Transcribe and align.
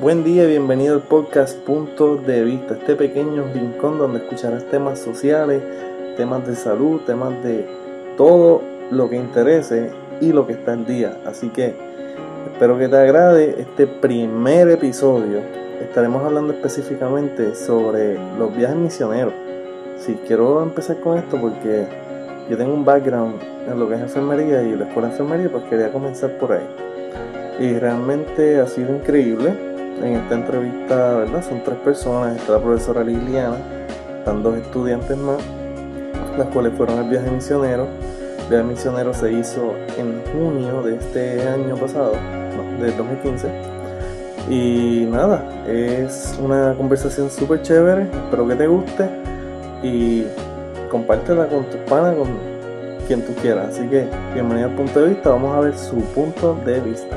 Buen 0.00 0.24
día 0.24 0.44
y 0.44 0.46
bienvenido 0.46 0.94
al 0.94 1.02
podcast 1.02 1.58
Punto 1.58 2.16
de 2.16 2.42
Vista, 2.42 2.72
este 2.72 2.96
pequeño 2.96 3.44
rincón 3.52 3.98
donde 3.98 4.20
escucharás 4.20 4.64
temas 4.64 4.98
sociales, 4.98 5.62
temas 6.16 6.46
de 6.46 6.56
salud, 6.56 7.02
temas 7.02 7.34
de 7.44 7.66
todo 8.16 8.62
lo 8.90 9.10
que 9.10 9.16
interese 9.16 9.90
y 10.22 10.32
lo 10.32 10.46
que 10.46 10.54
está 10.54 10.72
en 10.72 10.86
día. 10.86 11.18
Así 11.26 11.50
que 11.50 11.74
espero 12.50 12.78
que 12.78 12.88
te 12.88 12.96
agrade 12.96 13.56
este 13.58 13.86
primer 13.86 14.70
episodio. 14.70 15.40
Estaremos 15.82 16.24
hablando 16.24 16.54
específicamente 16.54 17.54
sobre 17.54 18.14
los 18.38 18.56
viajes 18.56 18.78
misioneros. 18.78 19.34
Sí, 19.98 20.18
quiero 20.26 20.62
empezar 20.62 20.98
con 21.00 21.18
esto 21.18 21.38
porque 21.38 21.84
yo 22.48 22.56
tengo 22.56 22.72
un 22.72 22.86
background 22.86 23.34
en 23.70 23.78
lo 23.78 23.86
que 23.86 23.96
es 23.96 24.00
enfermería 24.00 24.62
y 24.62 24.76
la 24.76 24.86
escuela 24.86 25.08
de 25.08 25.12
enfermería, 25.12 25.50
pues 25.52 25.64
quería 25.64 25.92
comenzar 25.92 26.30
por 26.38 26.52
ahí. 26.52 26.66
Y 27.58 27.78
realmente 27.78 28.58
ha 28.60 28.66
sido 28.66 28.96
increíble 28.96 29.69
en 30.02 30.14
esta 30.16 30.34
entrevista, 30.34 31.14
¿verdad? 31.18 31.44
Son 31.46 31.62
tres 31.62 31.78
personas, 31.78 32.36
está 32.36 32.52
la 32.52 32.60
profesora 32.60 33.04
Liliana, 33.04 33.56
están 34.18 34.42
dos 34.42 34.56
estudiantes 34.56 35.16
más, 35.16 35.38
las 36.38 36.48
cuales 36.48 36.72
fueron 36.76 36.98
al 36.98 37.08
viaje 37.08 37.30
misionero. 37.30 37.86
El 38.44 38.48
viaje 38.48 38.64
misionero 38.64 39.14
se 39.14 39.32
hizo 39.32 39.74
en 39.98 40.22
junio 40.32 40.82
de 40.82 40.96
este 40.96 41.48
año 41.48 41.76
pasado, 41.76 42.12
no, 42.56 42.82
del 42.82 42.96
2015. 42.96 43.48
Y 44.48 45.06
nada, 45.10 45.44
es 45.68 46.36
una 46.42 46.74
conversación 46.76 47.30
súper 47.30 47.62
chévere, 47.62 48.02
espero 48.02 48.48
que 48.48 48.54
te 48.56 48.66
guste 48.66 49.08
y 49.82 50.24
compártela 50.90 51.46
con 51.46 51.64
tus 51.64 51.80
panas, 51.88 52.16
con 52.16 52.28
quien 53.06 53.22
tú 53.22 53.32
quieras. 53.40 53.68
Así 53.70 53.86
que 53.88 54.08
bienvenido 54.34 54.68
al 54.68 54.74
punto 54.74 55.00
de 55.00 55.10
vista, 55.10 55.30
vamos 55.30 55.56
a 55.56 55.60
ver 55.60 55.76
su 55.76 55.96
punto 56.14 56.58
de 56.64 56.80
vista. 56.80 57.16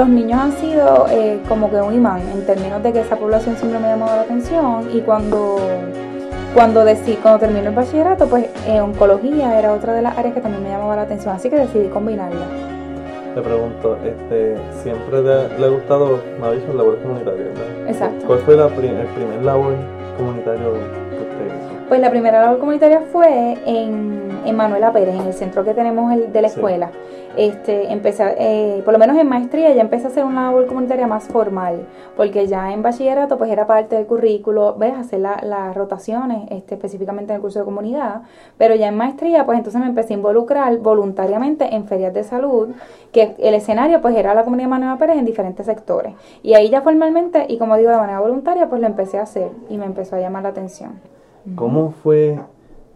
Los 0.00 0.08
niños 0.08 0.40
han 0.40 0.52
sido 0.52 1.08
eh, 1.10 1.38
como 1.46 1.70
que 1.70 1.76
un 1.76 1.92
imán 1.92 2.22
en 2.32 2.46
términos 2.46 2.82
de 2.82 2.90
que 2.90 3.00
esa 3.00 3.16
población 3.16 3.54
siempre 3.56 3.78
me 3.78 3.88
ha 3.88 3.90
llamado 3.90 4.16
la 4.16 4.22
atención 4.22 4.88
y 4.94 5.02
cuando 5.02 5.58
cuando 6.54 6.86
decidí, 6.86 7.16
cuando 7.16 7.40
terminé 7.40 7.68
el 7.68 7.74
bachillerato, 7.74 8.26
pues 8.26 8.46
eh, 8.66 8.80
oncología 8.80 9.58
era 9.58 9.74
otra 9.74 9.92
de 9.92 10.00
las 10.00 10.16
áreas 10.16 10.32
que 10.32 10.40
también 10.40 10.62
me 10.62 10.70
llamaba 10.70 10.96
la 10.96 11.02
atención, 11.02 11.34
así 11.34 11.50
que 11.50 11.56
decidí 11.56 11.88
combinarla. 11.88 12.46
Te 13.34 13.42
pregunto, 13.42 13.98
este, 14.02 14.56
siempre 14.82 15.20
le 15.20 15.66
ha 15.66 15.68
gustado, 15.68 16.18
me 16.40 16.46
ha 16.46 16.52
dicho, 16.52 16.72
labor 16.72 16.98
comunitaria, 17.02 17.44
¿verdad? 17.44 17.88
Exacto. 17.90 18.26
¿Cuál 18.26 18.38
fue 18.38 18.56
la 18.56 18.68
el 18.68 18.70
primer 18.70 19.42
labor 19.44 19.74
comunitario 20.16 20.72
que 21.10 21.16
usted 21.16 21.46
hizo? 21.46 21.88
Pues 21.90 22.00
la 22.00 22.08
primera 22.08 22.40
labor 22.40 22.58
comunitaria 22.58 23.02
fue 23.12 23.58
en, 23.66 24.30
en 24.46 24.56
Manuela 24.56 24.94
Pérez, 24.94 25.14
en 25.20 25.26
el 25.26 25.34
centro 25.34 25.62
que 25.62 25.74
tenemos 25.74 26.10
el, 26.10 26.32
de 26.32 26.40
la 26.40 26.48
escuela 26.48 26.90
este, 27.36 27.92
empecé, 27.92 28.34
eh, 28.38 28.82
por 28.84 28.92
lo 28.92 28.98
menos 28.98 29.16
en 29.16 29.28
maestría 29.28 29.72
ya 29.72 29.80
empecé 29.80 30.06
a 30.06 30.08
hacer 30.08 30.24
una 30.24 30.44
labor 30.44 30.66
comunitaria 30.66 31.06
más 31.06 31.28
formal, 31.28 31.86
porque 32.16 32.46
ya 32.46 32.72
en 32.72 32.82
bachillerato 32.82 33.38
pues 33.38 33.50
era 33.50 33.66
parte 33.66 33.96
del 33.96 34.06
currículo, 34.06 34.74
ves, 34.76 34.94
hacer 34.96 35.20
las 35.20 35.74
rotaciones, 35.74 36.50
este, 36.50 36.74
específicamente 36.74 37.32
en 37.32 37.36
el 37.36 37.42
curso 37.42 37.60
de 37.60 37.64
comunidad, 37.64 38.22
pero 38.58 38.74
ya 38.74 38.88
en 38.88 38.96
maestría 38.96 39.46
pues 39.46 39.58
entonces 39.58 39.80
me 39.80 39.86
empecé 39.86 40.14
a 40.14 40.16
involucrar 40.16 40.76
voluntariamente 40.78 41.74
en 41.74 41.86
ferias 41.86 42.12
de 42.12 42.24
salud, 42.24 42.70
que 43.12 43.34
el 43.38 43.54
escenario 43.54 44.00
pues 44.00 44.16
era 44.16 44.34
la 44.34 44.44
comunidad 44.44 44.68
Manuel 44.68 44.98
Pérez 44.98 45.18
en 45.18 45.24
diferentes 45.24 45.66
sectores, 45.66 46.14
y 46.42 46.54
ahí 46.54 46.68
ya 46.68 46.82
formalmente 46.82 47.46
y 47.48 47.58
como 47.58 47.76
digo 47.76 47.90
de 47.90 47.96
manera 47.96 48.20
voluntaria 48.20 48.68
pues 48.68 48.80
lo 48.80 48.86
empecé 48.86 49.18
a 49.18 49.22
hacer 49.22 49.50
y 49.68 49.78
me 49.78 49.86
empezó 49.86 50.16
a 50.16 50.20
llamar 50.20 50.42
la 50.42 50.50
atención. 50.50 51.00
¿Cómo 51.54 51.90
fue 51.90 52.38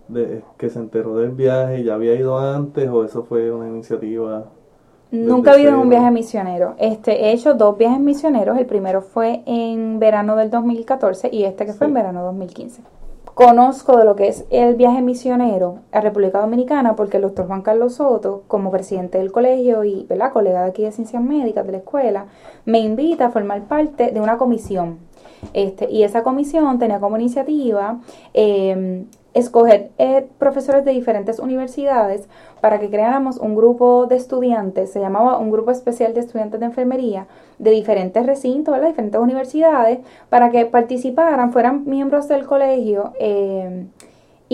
de, 0.08 0.42
que 0.56 0.70
se 0.70 0.78
enteró 0.78 1.16
del 1.16 1.30
viaje, 1.30 1.82
ya 1.84 1.94
había 1.94 2.14
ido 2.14 2.38
antes 2.38 2.88
o 2.88 3.04
eso 3.04 3.24
fue 3.24 3.50
una 3.52 3.68
iniciativa? 3.68 4.44
Nunca 5.10 5.54
he 5.54 5.62
ido 5.62 5.70
en 5.70 5.76
un 5.78 5.88
viaje 5.88 6.10
misionero. 6.10 6.74
Este, 6.78 7.26
he 7.26 7.32
hecho 7.32 7.54
dos 7.54 7.78
viajes 7.78 8.00
misioneros. 8.00 8.58
El 8.58 8.66
primero 8.66 9.00
fue 9.00 9.42
en 9.46 10.00
verano 10.00 10.34
del 10.34 10.50
2014 10.50 11.28
y 11.32 11.44
este 11.44 11.66
que 11.66 11.72
fue 11.72 11.86
en 11.86 11.94
verano 11.94 12.24
2015. 12.24 12.82
Conozco 13.34 13.96
de 13.96 14.04
lo 14.04 14.16
que 14.16 14.28
es 14.28 14.44
el 14.50 14.74
viaje 14.76 15.02
misionero 15.02 15.80
a 15.92 16.00
República 16.00 16.40
Dominicana 16.40 16.94
porque 16.94 17.16
el 17.16 17.24
doctor 17.24 17.46
Juan 17.46 17.62
Carlos 17.62 17.94
Soto, 17.94 18.44
como 18.48 18.70
presidente 18.70 19.18
del 19.18 19.32
colegio 19.32 19.84
y 19.84 20.04
¿verdad? 20.08 20.32
colega 20.32 20.62
de 20.62 20.70
aquí 20.70 20.82
de 20.82 20.92
Ciencias 20.92 21.22
Médicas 21.22 21.66
de 21.66 21.72
la 21.72 21.78
escuela, 21.78 22.26
me 22.64 22.80
invita 22.80 23.26
a 23.26 23.30
formar 23.30 23.62
parte 23.64 24.10
de 24.12 24.20
una 24.20 24.36
comisión. 24.36 24.98
Este, 25.52 25.90
y 25.90 26.04
esa 26.04 26.22
comisión 26.22 26.78
tenía 26.78 27.00
como 27.00 27.16
iniciativa 27.16 28.00
eh, 28.32 29.04
escoger 29.34 29.90
eh, 29.98 30.26
profesores 30.38 30.84
de 30.84 30.92
diferentes 30.92 31.38
universidades 31.38 32.28
para 32.60 32.78
que 32.78 32.88
creáramos 32.88 33.36
un 33.36 33.54
grupo 33.54 34.06
de 34.06 34.16
estudiantes, 34.16 34.92
se 34.92 35.00
llamaba 35.00 35.38
un 35.38 35.50
grupo 35.50 35.70
especial 35.70 36.14
de 36.14 36.20
estudiantes 36.20 36.60
de 36.60 36.66
enfermería 36.66 37.26
de 37.58 37.70
diferentes 37.70 38.24
recintos, 38.24 38.80
de 38.80 38.86
diferentes 38.86 39.20
universidades, 39.20 39.98
para 40.28 40.50
que 40.50 40.66
participaran, 40.66 41.52
fueran 41.52 41.84
miembros 41.84 42.28
del 42.28 42.46
colegio 42.46 43.12
eh, 43.18 43.86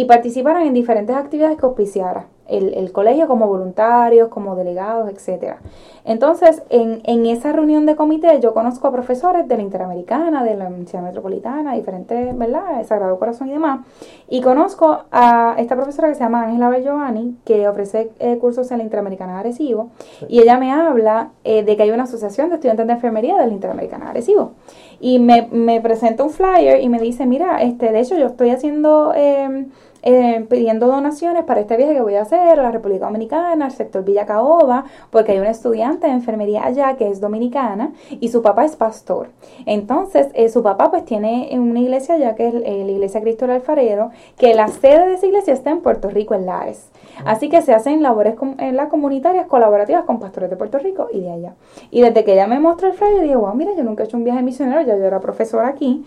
y 0.00 0.06
participaran 0.06 0.66
en 0.66 0.72
diferentes 0.72 1.14
actividades 1.14 1.58
que 1.58 1.66
auspiciara 1.66 2.26
el, 2.50 2.92
colegio 2.92 3.28
como 3.28 3.46
voluntarios, 3.46 4.28
como 4.28 4.56
delegados, 4.56 5.08
etcétera. 5.10 5.58
Entonces, 6.04 6.62
en, 6.68 7.00
en, 7.04 7.26
esa 7.26 7.52
reunión 7.52 7.86
de 7.86 7.94
comité 7.94 8.40
yo 8.40 8.54
conozco 8.54 8.88
a 8.88 8.92
profesores 8.92 9.46
de 9.46 9.56
la 9.56 9.62
Interamericana, 9.62 10.42
de 10.42 10.56
la 10.56 10.66
Universidad 10.66 11.02
Metropolitana, 11.02 11.74
diferentes, 11.74 12.36
¿verdad? 12.36 12.84
Sagrado 12.84 13.18
Corazón 13.18 13.48
y 13.48 13.52
demás. 13.52 13.86
Y 14.28 14.40
conozco 14.40 15.04
a 15.12 15.54
esta 15.58 15.76
profesora 15.76 16.08
que 16.08 16.14
se 16.14 16.20
llama 16.20 16.42
Ángela 16.42 16.70
Bellovanni, 16.70 17.36
que 17.44 17.68
ofrece 17.68 18.10
eh, 18.18 18.38
cursos 18.38 18.70
en 18.72 18.78
la 18.78 18.84
Interamericana 18.84 19.34
de 19.34 19.40
Arecibo. 19.40 19.90
Y 20.28 20.40
ella 20.40 20.58
me 20.58 20.72
habla 20.72 21.30
eh, 21.44 21.62
de 21.62 21.76
que 21.76 21.84
hay 21.84 21.90
una 21.90 22.04
asociación 22.04 22.48
de 22.48 22.56
estudiantes 22.56 22.86
de 22.86 22.92
enfermería 22.94 23.36
de 23.36 23.46
la 23.46 23.52
Interamericana 23.52 24.06
de 24.06 24.10
Arecibo. 24.10 24.52
Y 24.98 25.18
me, 25.18 25.48
me 25.52 25.80
presenta 25.80 26.24
un 26.24 26.30
flyer 26.30 26.80
y 26.80 26.88
me 26.88 26.98
dice, 26.98 27.26
mira, 27.26 27.62
este, 27.62 27.92
de 27.92 28.00
hecho 28.00 28.16
yo 28.16 28.26
estoy 28.26 28.50
haciendo... 28.50 29.12
Eh, 29.14 29.66
eh, 30.02 30.46
pidiendo 30.48 30.86
donaciones 30.86 31.44
para 31.44 31.60
este 31.60 31.76
viaje 31.76 31.94
que 31.94 32.00
voy 32.00 32.14
a 32.14 32.22
hacer 32.22 32.58
a 32.58 32.62
la 32.62 32.70
República 32.70 33.06
Dominicana, 33.06 33.66
al 33.66 33.72
sector 33.72 34.04
Villa 34.04 34.26
Caoba, 34.26 34.84
porque 35.10 35.32
hay 35.32 35.38
una 35.38 35.50
estudiante 35.50 36.06
de 36.06 36.12
enfermería 36.12 36.64
allá 36.64 36.96
que 36.96 37.08
es 37.08 37.20
dominicana 37.20 37.92
y 38.08 38.28
su 38.28 38.42
papá 38.42 38.64
es 38.64 38.76
pastor. 38.76 39.28
Entonces, 39.66 40.28
eh, 40.34 40.48
su 40.48 40.62
papá 40.62 40.90
pues 40.90 41.04
tiene 41.04 41.50
una 41.52 41.80
iglesia 41.80 42.14
allá 42.14 42.34
que 42.34 42.48
es 42.48 42.54
eh, 42.54 42.82
la 42.84 42.90
Iglesia 42.90 43.20
Cristo 43.20 43.46
del 43.46 43.56
Alfarero, 43.56 44.10
que 44.38 44.54
la 44.54 44.68
sede 44.68 45.06
de 45.06 45.14
esa 45.14 45.26
iglesia 45.26 45.52
está 45.52 45.70
en 45.70 45.80
Puerto 45.80 46.08
Rico, 46.08 46.34
en 46.34 46.46
Lares. 46.46 46.88
Así 47.24 47.50
que 47.50 47.60
se 47.60 47.74
hacen 47.74 48.02
labores 48.02 48.34
en 48.58 48.76
las 48.76 48.88
comunitarias 48.88 49.46
colaborativas 49.46 50.04
con 50.04 50.18
pastores 50.18 50.48
de 50.48 50.56
Puerto 50.56 50.78
Rico 50.78 51.08
y 51.12 51.20
de 51.20 51.30
allá. 51.30 51.54
Y 51.90 52.00
desde 52.00 52.24
que 52.24 52.32
ella 52.32 52.46
me 52.46 52.58
mostró 52.58 52.88
el 52.88 52.94
flyer, 52.94 53.20
dije, 53.20 53.36
wow, 53.36 53.54
mira, 53.54 53.72
yo 53.76 53.82
nunca 53.82 54.02
he 54.02 54.06
hecho 54.06 54.16
un 54.16 54.24
viaje 54.24 54.42
misionero, 54.42 54.80
ya 54.80 54.96
yo 54.96 55.04
era 55.04 55.20
profesora 55.20 55.68
aquí. 55.68 56.04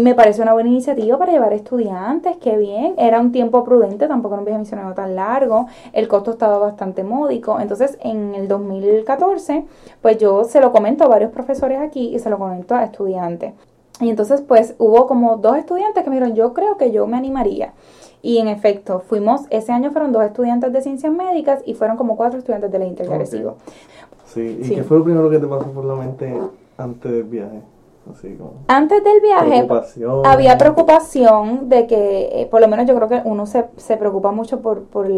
me 0.00 0.14
parece 0.14 0.40
una 0.40 0.54
buena 0.54 0.70
iniciativa 0.70 1.18
para 1.18 1.32
llevar 1.32 1.52
estudiantes, 1.52 2.38
qué 2.38 2.56
bien. 2.56 2.94
Era 2.96 3.20
un 3.20 3.32
tiempo 3.34 3.64
prudente, 3.64 4.06
tampoco 4.06 4.36
era 4.36 4.40
un 4.40 4.44
viaje 4.46 4.60
misionero 4.60 4.94
tan 4.94 5.16
largo, 5.16 5.66
el 5.92 6.06
costo 6.06 6.30
estaba 6.30 6.56
bastante 6.58 7.02
módico. 7.02 7.58
Entonces, 7.58 7.98
en 8.00 8.34
el 8.36 8.46
2014, 8.46 9.64
pues 10.00 10.18
yo 10.18 10.44
se 10.44 10.60
lo 10.60 10.70
comento 10.70 11.02
a 11.02 11.08
varios 11.08 11.32
profesores 11.32 11.80
aquí 11.80 12.14
y 12.14 12.20
se 12.20 12.30
lo 12.30 12.38
comento 12.38 12.76
a 12.76 12.84
estudiantes. 12.84 13.52
Y 14.00 14.08
entonces, 14.08 14.40
pues 14.40 14.76
hubo 14.78 15.06
como 15.08 15.36
dos 15.36 15.56
estudiantes 15.56 16.04
que 16.04 16.10
me 16.10 16.16
dijeron, 16.16 16.36
yo 16.36 16.54
creo 16.54 16.76
que 16.78 16.92
yo 16.92 17.08
me 17.08 17.16
animaría. 17.16 17.72
Y 18.22 18.38
en 18.38 18.46
efecto, 18.46 19.00
fuimos, 19.00 19.42
ese 19.50 19.72
año 19.72 19.90
fueron 19.90 20.12
dos 20.12 20.24
estudiantes 20.24 20.72
de 20.72 20.80
ciencias 20.80 21.12
médicas 21.12 21.60
y 21.66 21.74
fueron 21.74 21.96
como 21.96 22.16
cuatro 22.16 22.38
estudiantes 22.38 22.70
de 22.70 22.78
la 22.78 22.86
Inter 22.86 23.08
Sí, 24.26 24.60
¿y 24.62 24.74
qué 24.74 24.84
fue 24.84 24.98
lo 24.98 25.04
primero 25.04 25.28
que 25.28 25.38
te 25.38 25.46
pasó 25.46 25.66
por 25.72 25.84
la 25.84 25.96
mente 25.96 26.32
antes 26.78 27.10
del 27.10 27.24
viaje? 27.24 27.73
Antes 28.68 29.02
del 29.02 29.20
viaje 29.20 29.66
había 30.24 30.58
preocupación 30.58 31.68
de 31.68 31.86
que, 31.86 32.42
eh, 32.42 32.46
por 32.50 32.60
lo 32.60 32.68
menos 32.68 32.86
yo 32.86 32.94
creo 32.94 33.08
que 33.08 33.22
uno 33.24 33.46
se, 33.46 33.66
se 33.76 33.96
preocupa 33.96 34.30
mucho 34.30 34.60
por, 34.60 34.84
por, 34.84 35.08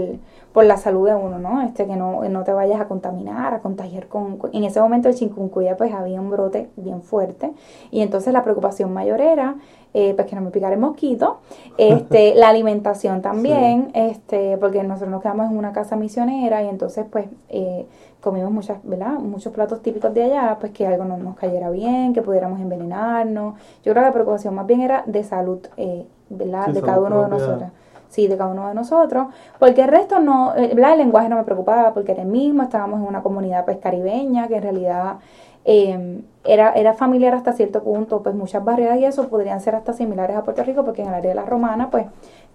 por, 0.52 0.64
la 0.64 0.76
salud 0.76 1.06
de 1.08 1.14
uno, 1.14 1.38
¿no? 1.38 1.62
Este, 1.62 1.86
que 1.86 1.96
no, 1.96 2.22
no 2.28 2.44
te 2.44 2.52
vayas 2.52 2.80
a 2.80 2.86
contaminar, 2.86 3.54
a 3.54 3.60
contagiar 3.60 4.06
con... 4.08 4.38
En 4.52 4.64
ese 4.64 4.80
momento 4.80 5.08
el 5.08 5.14
chikungunya 5.14 5.76
pues 5.76 5.92
había 5.92 6.20
un 6.20 6.30
brote 6.30 6.70
bien 6.76 7.02
fuerte 7.02 7.52
y 7.90 8.02
entonces 8.02 8.32
la 8.32 8.42
preocupación 8.42 8.92
mayor 8.92 9.20
era 9.20 9.56
eh, 9.98 10.12
pues 10.14 10.26
que 10.26 10.36
no 10.36 10.42
me 10.42 10.50
picara 10.50 10.74
el 10.74 10.78
mosquito, 10.78 11.38
este, 11.78 12.34
la 12.36 12.50
alimentación 12.50 13.22
también, 13.22 13.92
este, 13.94 14.58
porque 14.58 14.82
nosotros 14.82 15.10
nos 15.10 15.22
quedamos 15.22 15.50
en 15.50 15.56
una 15.56 15.72
casa 15.72 15.96
misionera 15.96 16.62
y 16.62 16.68
entonces 16.68 17.06
pues 17.10 17.24
eh, 17.48 17.86
comimos 18.20 18.52
muchas, 18.52 18.76
¿verdad? 18.82 19.12
muchos 19.12 19.54
platos 19.54 19.80
típicos 19.80 20.12
de 20.12 20.24
allá, 20.24 20.58
pues 20.60 20.72
que 20.72 20.86
algo 20.86 21.06
no 21.06 21.16
nos 21.16 21.34
cayera 21.36 21.70
bien, 21.70 22.12
que 22.12 22.20
pudiéramos 22.20 22.60
envenenarnos. 22.60 23.54
Yo 23.84 23.92
creo 23.92 23.94
que 23.94 24.08
la 24.08 24.12
preocupación 24.12 24.54
más 24.54 24.66
bien 24.66 24.82
era 24.82 25.02
de 25.06 25.24
salud, 25.24 25.60
eh, 25.78 26.06
¿verdad? 26.28 26.66
de 26.68 26.82
cada 26.82 27.00
uno 27.00 27.22
de 27.22 27.28
nosotros. 27.30 27.70
Sí, 28.10 28.28
de 28.28 28.36
cada 28.36 28.50
uno 28.50 28.68
de 28.68 28.74
nosotros, 28.74 29.28
porque 29.58 29.80
el 29.80 29.88
resto 29.88 30.20
no, 30.20 30.52
¿verdad? 30.54 30.92
el 30.92 30.98
lenguaje 30.98 31.30
no 31.30 31.36
me 31.36 31.44
preocupaba 31.44 31.94
porque 31.94 32.12
era 32.12 32.20
el 32.20 32.28
mismo, 32.28 32.62
estábamos 32.62 33.00
en 33.00 33.06
una 33.06 33.22
comunidad 33.22 33.64
pues 33.64 33.78
caribeña 33.78 34.46
que 34.46 34.56
en 34.56 34.62
realidad 34.62 35.16
eh, 35.64 36.20
era, 36.48 36.72
era 36.72 36.94
familiar 36.94 37.34
hasta 37.34 37.52
cierto 37.52 37.82
punto, 37.82 38.22
pues 38.22 38.34
muchas 38.34 38.64
barreras 38.64 38.98
y 38.98 39.04
eso 39.04 39.28
podrían 39.28 39.60
ser 39.60 39.74
hasta 39.74 39.92
similares 39.92 40.36
a 40.36 40.44
Puerto 40.44 40.62
Rico, 40.64 40.84
porque 40.84 41.02
en 41.02 41.08
el 41.08 41.14
área 41.14 41.30
de 41.30 41.34
la 41.34 41.44
romana, 41.44 41.90
pues 41.90 42.06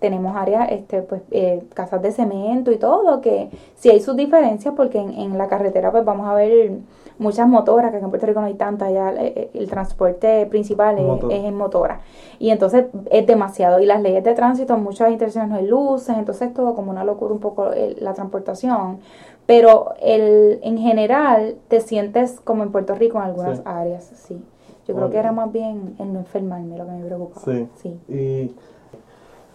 tenemos 0.01 0.35
áreas, 0.35 0.71
este, 0.71 1.03
pues, 1.03 1.21
eh, 1.29 1.63
casas 1.75 2.01
de 2.01 2.11
cemento 2.11 2.71
y 2.71 2.77
todo, 2.77 3.21
que 3.21 3.49
sí 3.75 3.89
hay 3.89 4.01
sus 4.01 4.15
diferencias 4.15 4.73
porque 4.75 4.97
en, 4.97 5.11
en 5.11 5.37
la 5.37 5.47
carretera 5.47 5.91
pues 5.91 6.03
vamos 6.03 6.27
a 6.27 6.33
ver 6.33 6.71
muchas 7.19 7.47
motoras, 7.47 7.91
que 7.91 7.97
en 7.97 8.09
Puerto 8.09 8.25
Rico 8.25 8.41
no 8.41 8.47
hay 8.47 8.55
tantas, 8.55 8.91
ya 8.91 9.11
eh, 9.11 9.33
eh, 9.35 9.51
el, 9.53 9.69
transporte 9.69 10.47
principal 10.47 10.97
es, 10.97 11.45
en 11.45 11.55
motora. 11.55 12.01
Y 12.39 12.49
entonces 12.49 12.85
es 13.11 13.27
demasiado. 13.27 13.79
Y 13.79 13.85
las 13.85 14.01
leyes 14.01 14.23
de 14.23 14.33
tránsito, 14.33 14.75
muchas 14.77 15.11
intersecciones 15.11 15.51
no 15.51 15.57
hay 15.57 15.67
luces, 15.67 16.17
entonces 16.17 16.51
todo 16.51 16.73
como 16.73 16.89
una 16.89 17.03
locura 17.03 17.31
un 17.31 17.39
poco 17.39 17.69
la 17.99 18.13
transportación. 18.13 18.99
Pero 19.45 19.93
el, 20.01 20.59
en 20.63 20.77
general 20.77 21.57
te 21.67 21.81
sientes 21.81 22.39
como 22.39 22.63
en 22.63 22.71
Puerto 22.71 22.95
Rico 22.95 23.17
en 23.17 23.25
algunas 23.25 23.61
áreas, 23.65 24.11
sí. 24.15 24.41
Yo 24.87 24.95
creo 24.95 25.09
que 25.09 25.17
era 25.17 25.31
más 25.31 25.51
bien 25.51 25.95
el 25.99 26.11
no 26.11 26.19
enfermarme 26.19 26.77
lo 26.77 26.85
que 26.85 26.91
me 26.91 27.05
preocupaba. 27.05 27.45
Sí. 27.45 27.67
sí. 27.75 27.99
Y 28.09 28.55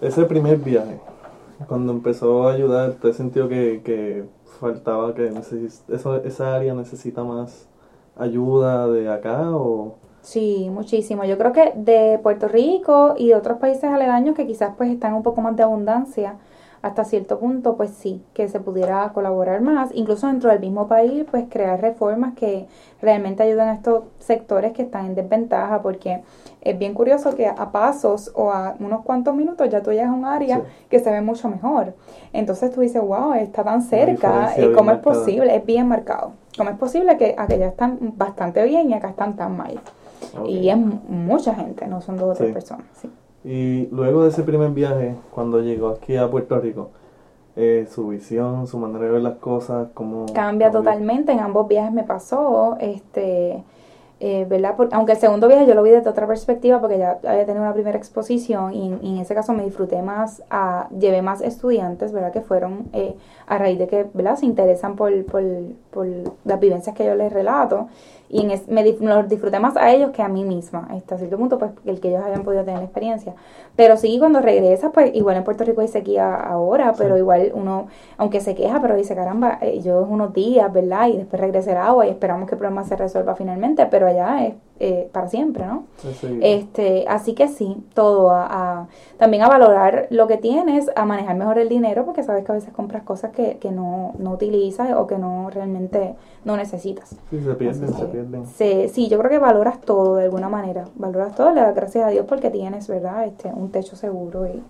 ese 0.00 0.24
primer 0.24 0.58
viaje, 0.58 0.98
cuando 1.68 1.92
empezó 1.92 2.48
a 2.48 2.52
ayudar, 2.52 2.94
¿te 2.94 3.12
sentido 3.12 3.48
que, 3.48 3.82
que 3.84 4.24
faltaba 4.60 5.14
que 5.14 5.32
eso, 5.92 6.16
esa 6.16 6.54
área 6.54 6.74
necesita 6.74 7.24
más 7.24 7.68
ayuda 8.16 8.88
de 8.88 9.10
acá 9.10 9.50
o 9.54 9.96
Sí, 10.26 10.68
muchísimo. 10.72 11.24
Yo 11.24 11.38
creo 11.38 11.52
que 11.52 11.72
de 11.76 12.18
Puerto 12.20 12.48
Rico 12.48 13.14
y 13.16 13.28
de 13.28 13.36
otros 13.36 13.58
países 13.58 13.84
aledaños 13.84 14.34
que 14.34 14.44
quizás 14.44 14.74
pues 14.76 14.90
están 14.90 15.14
un 15.14 15.22
poco 15.22 15.40
más 15.40 15.54
de 15.54 15.62
abundancia, 15.62 16.34
hasta 16.86 17.04
cierto 17.04 17.40
punto, 17.40 17.76
pues 17.76 17.90
sí, 17.90 18.22
que 18.32 18.48
se 18.48 18.60
pudiera 18.60 19.10
colaborar 19.12 19.60
más, 19.60 19.90
incluso 19.92 20.28
dentro 20.28 20.50
del 20.50 20.60
mismo 20.60 20.86
país, 20.86 21.24
pues 21.28 21.46
crear 21.50 21.80
reformas 21.80 22.34
que 22.34 22.68
realmente 23.02 23.42
ayuden 23.42 23.68
a 23.68 23.74
estos 23.74 24.04
sectores 24.20 24.72
que 24.72 24.82
están 24.82 25.06
en 25.06 25.14
desventaja, 25.16 25.82
porque 25.82 26.22
es 26.60 26.78
bien 26.78 26.94
curioso 26.94 27.34
que 27.34 27.48
a 27.48 27.72
pasos 27.72 28.30
o 28.36 28.52
a 28.52 28.76
unos 28.78 29.02
cuantos 29.02 29.34
minutos 29.34 29.68
ya 29.68 29.82
tú 29.82 29.90
llegas 29.90 30.10
a 30.10 30.12
un 30.12 30.24
área 30.24 30.62
que 30.88 31.00
se 31.00 31.10
ve 31.10 31.20
mucho 31.20 31.48
mejor. 31.48 31.94
Entonces 32.32 32.70
tú 32.72 32.80
dices, 32.80 33.02
wow, 33.02 33.34
está 33.34 33.64
tan 33.64 33.82
cerca, 33.82 34.54
¿cómo 34.76 34.92
es 34.92 34.98
posible? 34.98 35.56
Es 35.56 35.66
bien 35.66 35.88
marcado. 35.88 36.32
¿Cómo 36.56 36.70
es 36.70 36.76
posible 36.76 37.16
que 37.18 37.34
aquellas 37.36 37.72
están 37.72 37.98
bastante 38.16 38.62
bien 38.64 38.90
y 38.90 38.94
acá 38.94 39.10
están 39.10 39.34
tan 39.34 39.56
mal? 39.56 39.80
Y 40.46 40.68
es 40.68 40.76
mucha 40.76 41.52
gente, 41.54 41.86
no 41.88 42.00
son 42.00 42.16
dos 42.16 42.30
o 42.30 42.34
tres 42.34 42.52
personas. 42.52 42.86
Sí. 42.94 43.10
Y 43.46 43.86
luego 43.92 44.24
de 44.24 44.30
ese 44.30 44.42
primer 44.42 44.70
viaje, 44.72 45.14
cuando 45.30 45.60
llegó 45.60 45.90
aquí 45.90 46.16
a 46.16 46.28
Puerto 46.28 46.58
Rico, 46.58 46.90
eh, 47.54 47.86
su 47.88 48.08
visión, 48.08 48.66
su 48.66 48.76
manera 48.76 49.04
de 49.04 49.12
ver 49.12 49.22
las 49.22 49.36
cosas, 49.36 49.86
como 49.94 50.26
cambia 50.34 50.72
totalmente. 50.72 51.30
En 51.30 51.38
ambos 51.38 51.68
viajes 51.68 51.92
me 51.92 52.02
pasó, 52.02 52.76
este, 52.80 53.62
eh, 54.18 54.46
¿verdad? 54.48 54.74
aunque 54.90 55.12
el 55.12 55.18
segundo 55.18 55.46
viaje 55.46 55.64
yo 55.64 55.76
lo 55.76 55.84
vi 55.84 55.90
desde 55.90 56.10
otra 56.10 56.26
perspectiva 56.26 56.80
porque 56.80 56.98
ya 56.98 57.20
había 57.24 57.46
tenido 57.46 57.62
una 57.62 57.72
primera 57.72 57.96
exposición 57.96 58.74
y, 58.74 58.88
en 58.88 59.18
ese 59.18 59.32
caso 59.32 59.52
me 59.52 59.64
disfruté 59.64 60.02
más, 60.02 60.42
a, 60.50 60.88
llevé 60.98 61.22
más 61.22 61.40
estudiantes, 61.40 62.10
¿verdad? 62.12 62.32
Que 62.32 62.40
fueron 62.40 62.88
eh, 62.92 63.14
a 63.46 63.58
raíz 63.58 63.78
de 63.78 63.86
que, 63.86 64.06
¿verdad? 64.12 64.36
Se 64.36 64.44
interesan 64.44 64.96
por, 64.96 65.24
por, 65.24 65.44
por 65.92 66.08
las 66.44 66.58
vivencias 66.58 66.96
que 66.96 67.04
yo 67.04 67.14
les 67.14 67.32
relato 67.32 67.86
y 68.28 68.40
en 68.40 68.60
me, 68.68 68.84
los 68.84 69.28
disfruté 69.28 69.58
más 69.60 69.76
a 69.76 69.90
ellos 69.92 70.10
que 70.10 70.22
a 70.22 70.28
mí 70.28 70.44
misma, 70.44 70.88
hasta 70.90 71.18
cierto 71.18 71.36
punto, 71.36 71.58
pues 71.58 71.72
el 71.84 72.00
que 72.00 72.08
ellos 72.08 72.22
habían 72.24 72.42
podido 72.42 72.64
tener 72.64 72.80
la 72.80 72.84
experiencia. 72.84 73.34
Pero 73.76 73.96
sí, 73.96 74.18
cuando 74.18 74.40
regresas, 74.40 74.90
pues 74.92 75.14
igual 75.14 75.36
en 75.36 75.44
Puerto 75.44 75.64
Rico 75.64 75.80
hay 75.80 75.88
sequía 75.88 76.34
ahora, 76.34 76.94
pero 76.96 77.16
igual 77.16 77.52
uno, 77.54 77.88
aunque 78.16 78.40
se 78.40 78.54
queja, 78.54 78.80
pero 78.80 78.96
dice, 78.96 79.14
caramba, 79.14 79.58
eh, 79.60 79.80
yo 79.82 80.00
unos 80.02 80.32
días, 80.32 80.72
¿verdad? 80.72 81.08
Y 81.08 81.18
después 81.18 81.40
regresa 81.40 81.72
el 81.72 81.78
agua 81.78 82.06
y 82.06 82.10
esperamos 82.10 82.48
que 82.48 82.54
el 82.54 82.58
problema 82.58 82.84
se 82.84 82.96
resuelva 82.96 83.34
finalmente, 83.34 83.86
pero 83.86 84.06
allá 84.06 84.46
es 84.46 84.54
eh, 84.78 85.08
para 85.12 85.28
siempre, 85.28 85.64
¿no? 85.66 85.84
Este, 86.42 87.06
así 87.08 87.34
que 87.34 87.48
sí, 87.48 87.82
todo 87.94 88.30
a, 88.30 88.88
también 89.16 89.42
a 89.42 89.48
valorar 89.48 90.06
lo 90.10 90.26
que 90.26 90.36
tienes, 90.36 90.90
a 90.94 91.06
manejar 91.06 91.36
mejor 91.36 91.58
el 91.58 91.68
dinero, 91.68 92.04
porque 92.04 92.22
sabes 92.22 92.44
que 92.44 92.52
a 92.52 92.54
veces 92.54 92.74
compras 92.74 93.02
cosas 93.02 93.32
que, 93.32 93.56
que 93.56 93.70
no, 93.70 94.12
no 94.18 94.32
utilizas 94.32 94.92
o 94.94 95.06
que 95.06 95.16
no 95.16 95.48
realmente 95.50 96.14
no 96.44 96.56
necesitas. 96.56 97.16
Sí, 97.30 97.40
se 97.40 97.54
pierden, 97.54 97.94
se 97.94 98.04
pierden. 98.04 98.46
sí, 98.46 99.08
yo 99.08 99.18
creo 99.18 99.30
que 99.30 99.38
valoras 99.38 99.80
todo 99.80 100.16
de 100.16 100.24
alguna 100.24 100.48
manera, 100.48 100.84
valoras 100.94 101.34
todo, 101.34 101.52
le 101.52 101.62
das 101.62 101.74
gracias 101.74 102.04
a 102.04 102.08
Dios 102.10 102.26
porque 102.28 102.50
tienes, 102.50 102.86
¿verdad? 102.88 103.24
Este, 103.24 103.48
un 103.48 103.70
techo 103.70 103.96
seguro 103.96 104.46
y 104.46 104.62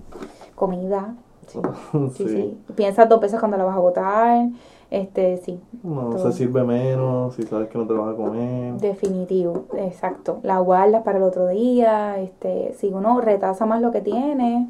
comida. 0.54 1.14
Sí, 2.14 2.24
sí, 2.24 2.28
sí. 2.28 2.58
Piensas 2.74 3.08
dos 3.08 3.20
veces 3.20 3.38
cuando 3.38 3.56
la 3.56 3.64
vas 3.64 3.76
a 3.76 3.80
botar 3.80 4.48
este, 4.90 5.38
sí. 5.38 5.60
No, 5.82 6.16
se 6.18 6.32
sirve 6.32 6.62
menos, 6.62 7.34
si 7.34 7.42
sabes 7.42 7.68
que 7.68 7.78
no 7.78 7.86
te 7.86 7.92
vas 7.92 8.14
a 8.14 8.16
comer. 8.16 8.74
Definitivo, 8.74 9.64
exacto. 9.76 10.38
La 10.42 10.58
guardas 10.58 11.02
para 11.02 11.18
el 11.18 11.24
otro 11.24 11.48
día, 11.48 12.18
este, 12.20 12.72
si 12.78 12.88
uno 12.88 13.20
retasa 13.20 13.66
más 13.66 13.80
lo 13.80 13.90
que 13.90 14.00
tiene, 14.00 14.68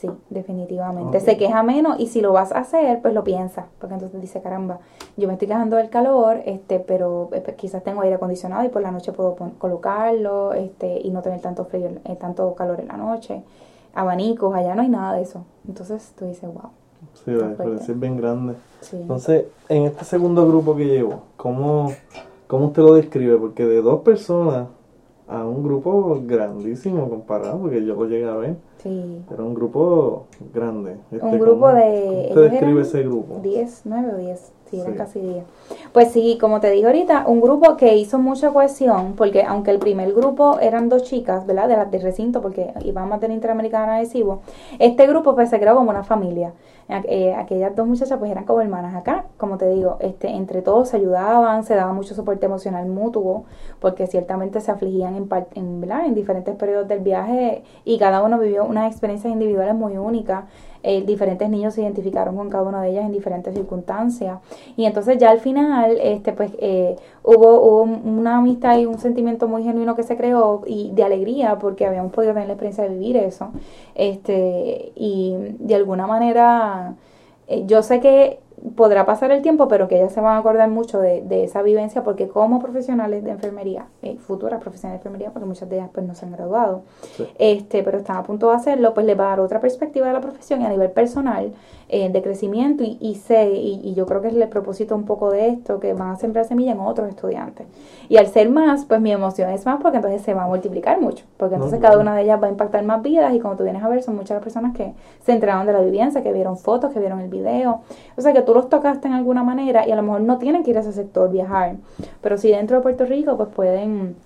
sí, 0.00 0.10
definitivamente. 0.28 1.20
Se 1.20 1.36
queja 1.36 1.62
menos 1.62 2.00
y 2.00 2.08
si 2.08 2.20
lo 2.20 2.32
vas 2.32 2.50
a 2.50 2.58
hacer, 2.58 3.00
pues 3.00 3.14
lo 3.14 3.22
piensa, 3.22 3.66
porque 3.78 3.94
entonces 3.94 4.20
dice, 4.20 4.42
caramba, 4.42 4.80
yo 5.16 5.28
me 5.28 5.34
estoy 5.34 5.46
quejando 5.46 5.76
del 5.76 5.88
calor, 5.88 6.40
este, 6.46 6.80
pero 6.80 7.28
eh, 7.32 7.40
pues, 7.40 7.56
quizás 7.56 7.84
tengo 7.84 8.00
aire 8.00 8.16
acondicionado 8.16 8.64
y 8.64 8.70
por 8.70 8.82
la 8.82 8.90
noche 8.90 9.12
puedo 9.12 9.36
colocarlo, 9.58 10.52
este, 10.52 11.00
y 11.00 11.10
no 11.10 11.22
tener 11.22 11.40
tanto 11.40 11.64
frío, 11.64 11.90
eh, 12.04 12.16
tanto 12.16 12.54
calor 12.56 12.80
en 12.80 12.88
la 12.88 12.96
noche. 12.96 13.42
Abanicos, 13.94 14.54
allá 14.54 14.74
no 14.74 14.82
hay 14.82 14.88
nada 14.88 15.14
de 15.14 15.22
eso. 15.22 15.44
Entonces 15.66 16.12
tú 16.18 16.26
dices, 16.26 16.48
wow. 16.52 16.70
Sí, 17.24 17.32
parece 17.56 17.92
bien 17.94 18.16
grande. 18.16 18.54
Entonces, 18.92 19.46
en 19.68 19.84
este 19.84 20.04
segundo 20.04 20.46
grupo 20.46 20.76
que 20.76 20.86
llevo, 20.86 21.22
¿cómo, 21.36 21.92
¿cómo 22.46 22.66
usted 22.66 22.82
lo 22.82 22.94
describe? 22.94 23.36
Porque 23.36 23.64
de 23.64 23.80
dos 23.82 24.00
personas 24.00 24.66
a 25.26 25.44
un 25.44 25.62
grupo 25.62 26.20
grandísimo 26.26 27.08
comparado, 27.08 27.58
porque 27.58 27.84
yo 27.84 27.94
lo 27.94 28.06
llegué 28.06 28.26
a 28.26 28.36
ver. 28.36 28.56
Sí. 28.82 29.22
Era 29.32 29.42
un 29.42 29.54
grupo 29.54 30.26
grande. 30.52 30.96
un 31.10 31.18
este, 31.18 31.38
grupo 31.38 31.68
de... 31.68 32.26
¿Usted 32.28 32.50
describe 32.50 32.82
ese 32.82 33.02
grupo? 33.02 33.40
10, 33.42 33.82
9 33.84 34.12
o 34.12 34.16
10. 34.18 34.52
Sí, 34.70 34.80
eran 34.80 34.94
casi 34.94 35.20
10. 35.20 35.44
Pues 35.92 36.10
sí, 36.10 36.38
como 36.40 36.60
te 36.60 36.70
dije 36.70 36.86
ahorita, 36.86 37.24
un 37.26 37.40
grupo 37.40 37.76
que 37.76 37.96
hizo 37.96 38.18
mucha 38.18 38.50
cohesión, 38.50 39.14
porque 39.14 39.42
aunque 39.42 39.70
el 39.70 39.78
primer 39.78 40.12
grupo 40.12 40.58
eran 40.58 40.88
dos 40.88 41.04
chicas, 41.04 41.46
¿verdad? 41.46 41.68
De 41.68 41.76
las 41.76 41.90
de 41.90 41.98
recinto, 41.98 42.40
porque 42.40 42.72
íbamos 42.84 43.16
a 43.16 43.20
tener 43.20 43.34
Interamericana 43.34 43.96
adhesivo, 43.96 44.40
este 44.78 45.06
grupo 45.06 45.34
pues 45.34 45.50
se 45.50 45.60
creó 45.60 45.74
como 45.76 45.90
una 45.90 46.02
familia. 46.02 46.52
Eh, 46.88 47.34
aquellas 47.34 47.74
dos 47.74 47.86
muchachas 47.86 48.18
pues 48.18 48.30
eran 48.30 48.44
como 48.44 48.60
hermanas 48.60 48.94
acá, 48.94 49.24
como 49.38 49.56
te 49.56 49.68
digo, 49.70 49.96
este, 50.00 50.28
entre 50.28 50.60
todos 50.60 50.90
se 50.90 50.98
ayudaban, 50.98 51.64
se 51.64 51.74
daba 51.74 51.92
mucho 51.94 52.14
soporte 52.14 52.44
emocional 52.44 52.86
mutuo, 52.86 53.44
porque 53.80 54.06
ciertamente 54.06 54.60
se 54.60 54.70
afligían 54.70 55.14
en, 55.16 55.28
en, 55.54 55.90
en 55.90 56.14
diferentes 56.14 56.54
periodos 56.56 56.86
del 56.86 57.00
viaje 57.00 57.62
y 57.86 57.98
cada 57.98 58.22
uno 58.22 58.38
vivió 58.38 58.64
unas 58.64 58.90
experiencias 58.90 59.32
individuales 59.32 59.74
muy 59.74 59.96
únicas. 59.96 60.44
Eh, 60.86 61.02
diferentes 61.06 61.48
niños 61.48 61.72
se 61.72 61.80
identificaron 61.80 62.36
con 62.36 62.50
cada 62.50 62.64
una 62.64 62.82
de 62.82 62.90
ellas 62.90 63.06
en 63.06 63.12
diferentes 63.12 63.54
circunstancias. 63.54 64.38
Y 64.76 64.84
entonces 64.84 65.16
ya 65.16 65.30
al 65.30 65.40
final, 65.40 65.96
este, 65.98 66.34
pues, 66.34 66.52
eh, 66.58 66.96
hubo, 67.22 67.58
hubo 67.62 67.82
una 67.82 68.36
amistad 68.36 68.76
y 68.76 68.84
un 68.84 68.98
sentimiento 68.98 69.48
muy 69.48 69.64
genuino 69.64 69.96
que 69.96 70.02
se 70.02 70.14
creó 70.14 70.62
y 70.66 70.90
de 70.92 71.02
alegría 71.02 71.58
porque 71.58 71.86
habíamos 71.86 72.12
podido 72.12 72.34
tener 72.34 72.48
la 72.48 72.52
experiencia 72.52 72.84
de 72.84 72.90
vivir 72.90 73.16
eso. 73.16 73.48
Este, 73.94 74.92
y 74.94 75.34
de 75.58 75.74
alguna 75.74 76.06
manera, 76.06 76.96
eh, 77.48 77.64
yo 77.66 77.82
sé 77.82 78.00
que 78.00 78.40
podrá 78.76 79.04
pasar 79.04 79.30
el 79.30 79.42
tiempo, 79.42 79.68
pero 79.68 79.88
que 79.88 79.96
ellas 79.96 80.12
se 80.12 80.20
van 80.20 80.36
a 80.36 80.38
acordar 80.38 80.70
mucho 80.70 80.98
de, 80.98 81.22
de 81.22 81.44
esa 81.44 81.62
vivencia, 81.62 82.02
porque 82.02 82.28
como 82.28 82.60
profesionales 82.60 83.22
de 83.22 83.30
enfermería, 83.30 83.86
eh, 84.02 84.16
futuras 84.16 84.60
profesionales 84.60 85.02
de 85.02 85.08
enfermería, 85.08 85.32
porque 85.32 85.46
muchas 85.46 85.68
de 85.68 85.76
ellas 85.76 85.90
pues 85.92 86.06
no 86.06 86.14
se 86.14 86.24
han 86.24 86.32
graduado, 86.32 86.82
este, 87.38 87.82
pero 87.82 87.98
están 87.98 88.16
a 88.16 88.22
punto 88.22 88.48
de 88.48 88.56
hacerlo, 88.56 88.94
pues 88.94 89.06
les 89.06 89.18
va 89.18 89.26
a 89.26 89.28
dar 89.30 89.40
otra 89.40 89.60
perspectiva 89.60 90.06
de 90.06 90.14
la 90.14 90.20
profesión 90.20 90.62
y 90.62 90.64
a 90.64 90.70
nivel 90.70 90.90
personal, 90.90 91.52
eh, 91.96 92.08
de 92.08 92.22
crecimiento 92.22 92.82
y, 92.82 92.98
y 93.00 93.14
sé, 93.14 93.52
y, 93.52 93.94
yo 93.94 94.04
creo 94.04 94.20
que 94.20 94.26
es 94.26 94.34
el 94.34 94.48
propósito 94.48 94.96
un 94.96 95.04
poco 95.04 95.30
de 95.30 95.46
esto, 95.46 95.78
que 95.78 95.94
van 95.94 96.10
a 96.10 96.16
sembrar 96.16 96.44
semilla 96.44 96.72
en 96.72 96.80
otros 96.80 97.08
estudiantes. 97.08 97.68
Y 98.08 98.16
al 98.16 98.26
ser 98.26 98.50
más, 98.50 98.84
pues 98.84 99.00
mi 99.00 99.12
emoción 99.12 99.48
es 99.50 99.64
más 99.64 99.80
porque 99.80 99.98
entonces 99.98 100.20
se 100.22 100.34
va 100.34 100.42
a 100.42 100.46
multiplicar 100.48 101.00
mucho, 101.00 101.24
porque 101.36 101.54
entonces 101.54 101.78
cada 101.78 101.96
una 102.00 102.16
de 102.16 102.22
ellas 102.22 102.42
va 102.42 102.48
a 102.48 102.50
impactar 102.50 102.82
más 102.82 103.00
vidas 103.00 103.32
y 103.32 103.38
como 103.38 103.54
tú 103.54 103.62
vienes 103.62 103.80
a 103.84 103.88
ver, 103.88 104.02
son 104.02 104.16
muchas 104.16 104.34
las 104.34 104.42
personas 104.42 104.74
que 104.74 104.92
se 105.24 105.30
enteraron 105.30 105.68
de 105.68 105.72
la 105.72 105.82
vivencia, 105.82 106.20
que 106.24 106.32
vieron 106.32 106.58
fotos, 106.58 106.92
que 106.92 106.98
vieron 106.98 107.20
el 107.20 107.28
video, 107.28 107.82
o 108.16 108.20
sea 108.20 108.32
que 108.32 108.42
tú 108.42 108.54
los 108.54 108.68
tocaste 108.68 109.06
en 109.06 109.14
alguna 109.14 109.44
manera 109.44 109.86
y 109.86 109.92
a 109.92 109.94
lo 109.94 110.02
mejor 110.02 110.22
no 110.22 110.38
tienen 110.38 110.64
que 110.64 110.72
ir 110.72 110.78
a 110.78 110.80
ese 110.80 110.92
sector, 110.92 111.30
viajar, 111.30 111.76
pero 112.20 112.38
si 112.38 112.50
dentro 112.50 112.78
de 112.78 112.82
Puerto 112.82 113.04
Rico, 113.04 113.36
pues 113.36 113.50
pueden 113.50 114.16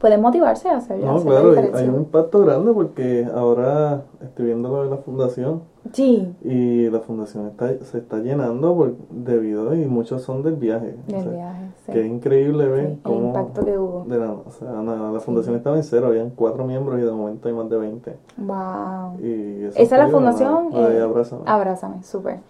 pueden 0.00 0.20
motivarse 0.20 0.68
a 0.68 0.76
hacerlo. 0.76 1.06
No, 1.06 1.22
claro, 1.22 1.54
hay 1.74 1.88
un 1.88 1.96
impacto 1.96 2.44
grande 2.44 2.72
porque 2.72 3.26
ahora 3.34 4.02
estoy 4.22 4.46
viendo 4.46 4.68
lo 4.68 4.84
de 4.84 4.90
la 4.90 4.96
fundación. 4.98 5.62
Sí. 5.92 6.34
Y 6.42 6.90
la 6.90 7.00
fundación 7.00 7.46
está, 7.46 7.68
se 7.84 7.98
está 7.98 8.18
llenando 8.18 8.74
por, 8.74 8.96
debido 9.10 9.74
y 9.74 9.86
muchos 9.86 10.22
son 10.22 10.42
del 10.42 10.56
viaje. 10.56 10.96
Del 11.06 11.28
viaje, 11.28 11.70
sí. 11.86 11.92
Que 11.92 12.00
es 12.00 12.06
increíble 12.06 12.66
ver 12.66 12.96
cómo... 13.02 13.18
El 13.18 13.26
impacto 13.26 13.64
que 13.64 13.78
hubo. 13.78 14.04
De 14.06 14.18
la, 14.18 14.32
o 14.32 14.50
sea, 14.50 14.72
la, 14.82 15.20
fundación 15.20 15.54
estaba 15.54 15.76
en 15.76 15.84
cero, 15.84 16.08
habían 16.08 16.30
cuatro 16.30 16.64
miembros 16.64 16.98
y 16.98 17.02
de 17.02 17.12
momento 17.12 17.48
hay 17.48 17.54
más 17.54 17.70
de 17.70 17.78
20. 17.78 18.16
Wow. 18.38 19.20
Y 19.20 19.64
Esa 19.76 19.80
es 19.80 19.90
la 19.90 20.08
fundación. 20.08 20.70
Eh, 20.72 21.00
abrázame. 21.00 21.42
Abrázame, 21.46 22.02
súper. 22.02 22.40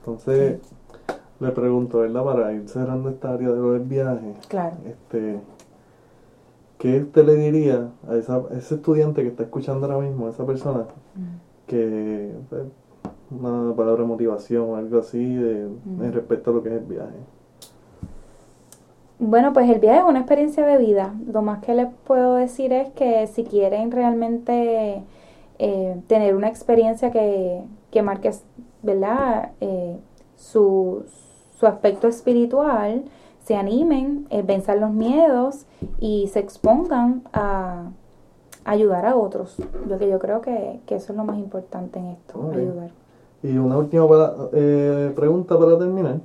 Entonces, 0.00 0.60
le 1.40 1.50
pregunto, 1.52 1.98
¿verdad? 1.98 2.24
Para 2.24 2.52
ir 2.52 2.68
cerrando 2.68 3.08
esta 3.08 3.32
área 3.32 3.48
de 3.48 3.56
lo 3.56 3.72
del 3.72 3.82
viaje. 3.82 4.34
Claro. 4.48 4.76
Este 4.86 5.38
¿Qué 6.80 7.02
usted 7.02 7.26
le 7.26 7.34
diría 7.34 7.90
a, 8.08 8.16
esa, 8.16 8.42
ese 8.56 8.76
estudiante 8.76 9.20
que 9.20 9.28
está 9.28 9.42
escuchando 9.42 9.86
ahora 9.86 9.98
mismo, 9.98 10.26
a 10.26 10.30
esa 10.30 10.46
persona, 10.46 10.86
mm. 11.14 11.66
que 11.66 12.32
pues, 12.48 12.62
una 13.30 13.76
palabra 13.76 14.00
de 14.00 14.08
motivación 14.08 14.70
o 14.70 14.76
algo 14.76 14.98
así 14.98 15.34
de, 15.34 15.64
en 15.64 16.12
respecto 16.14 16.50
a 16.50 16.54
lo 16.54 16.62
que 16.62 16.70
es 16.70 16.76
el 16.76 16.86
viaje. 16.86 17.18
Bueno, 19.18 19.52
pues 19.52 19.68
el 19.68 19.78
viaje 19.78 19.98
es 19.98 20.04
una 20.06 20.20
experiencia 20.20 20.64
de 20.64 20.78
vida. 20.78 21.14
Lo 21.30 21.42
más 21.42 21.62
que 21.62 21.74
les 21.74 21.88
puedo 22.06 22.36
decir 22.36 22.72
es 22.72 22.88
que 22.92 23.26
si 23.26 23.44
quieren 23.44 23.90
realmente 23.90 25.02
eh, 25.58 26.00
tener 26.06 26.34
una 26.34 26.48
experiencia 26.48 27.10
que, 27.10 27.62
que 27.90 28.00
marque, 28.00 28.30
¿verdad? 28.82 29.52
Eh, 29.60 29.98
su, 30.36 31.04
su 31.58 31.66
aspecto 31.66 32.08
espiritual, 32.08 33.04
se 33.44 33.56
animen, 33.56 34.26
eh, 34.30 34.42
venzan 34.42 34.80
los 34.80 34.92
miedos 34.92 35.66
y 35.98 36.28
se 36.28 36.40
expongan 36.40 37.22
a 37.32 37.90
ayudar 38.64 39.06
a 39.06 39.16
otros. 39.16 39.56
Yo 39.88 39.98
que 39.98 40.08
yo 40.08 40.18
creo 40.18 40.40
que, 40.40 40.80
eso 40.88 41.12
es 41.12 41.16
lo 41.16 41.24
más 41.24 41.38
importante 41.38 41.98
en 41.98 42.06
esto, 42.06 42.50
ayudar. 42.52 42.90
Y 43.42 43.56
una 43.56 43.78
última 43.78 44.06
eh, 44.52 45.12
pregunta 45.16 45.58
para 45.58 45.78
terminar. 45.78 46.20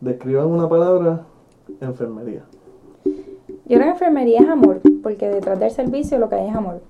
Describan 0.00 0.46
una 0.46 0.68
palabra, 0.68 1.26
enfermería. 1.80 2.42
Yo 3.04 3.76
creo 3.76 3.80
que 3.80 3.90
enfermería 3.90 4.40
es 4.40 4.48
amor, 4.48 4.80
porque 5.02 5.28
detrás 5.28 5.60
del 5.60 5.70
servicio 5.70 6.18
lo 6.18 6.28
que 6.28 6.36
hay 6.36 6.48
es 6.48 6.54
amor. 6.54 6.80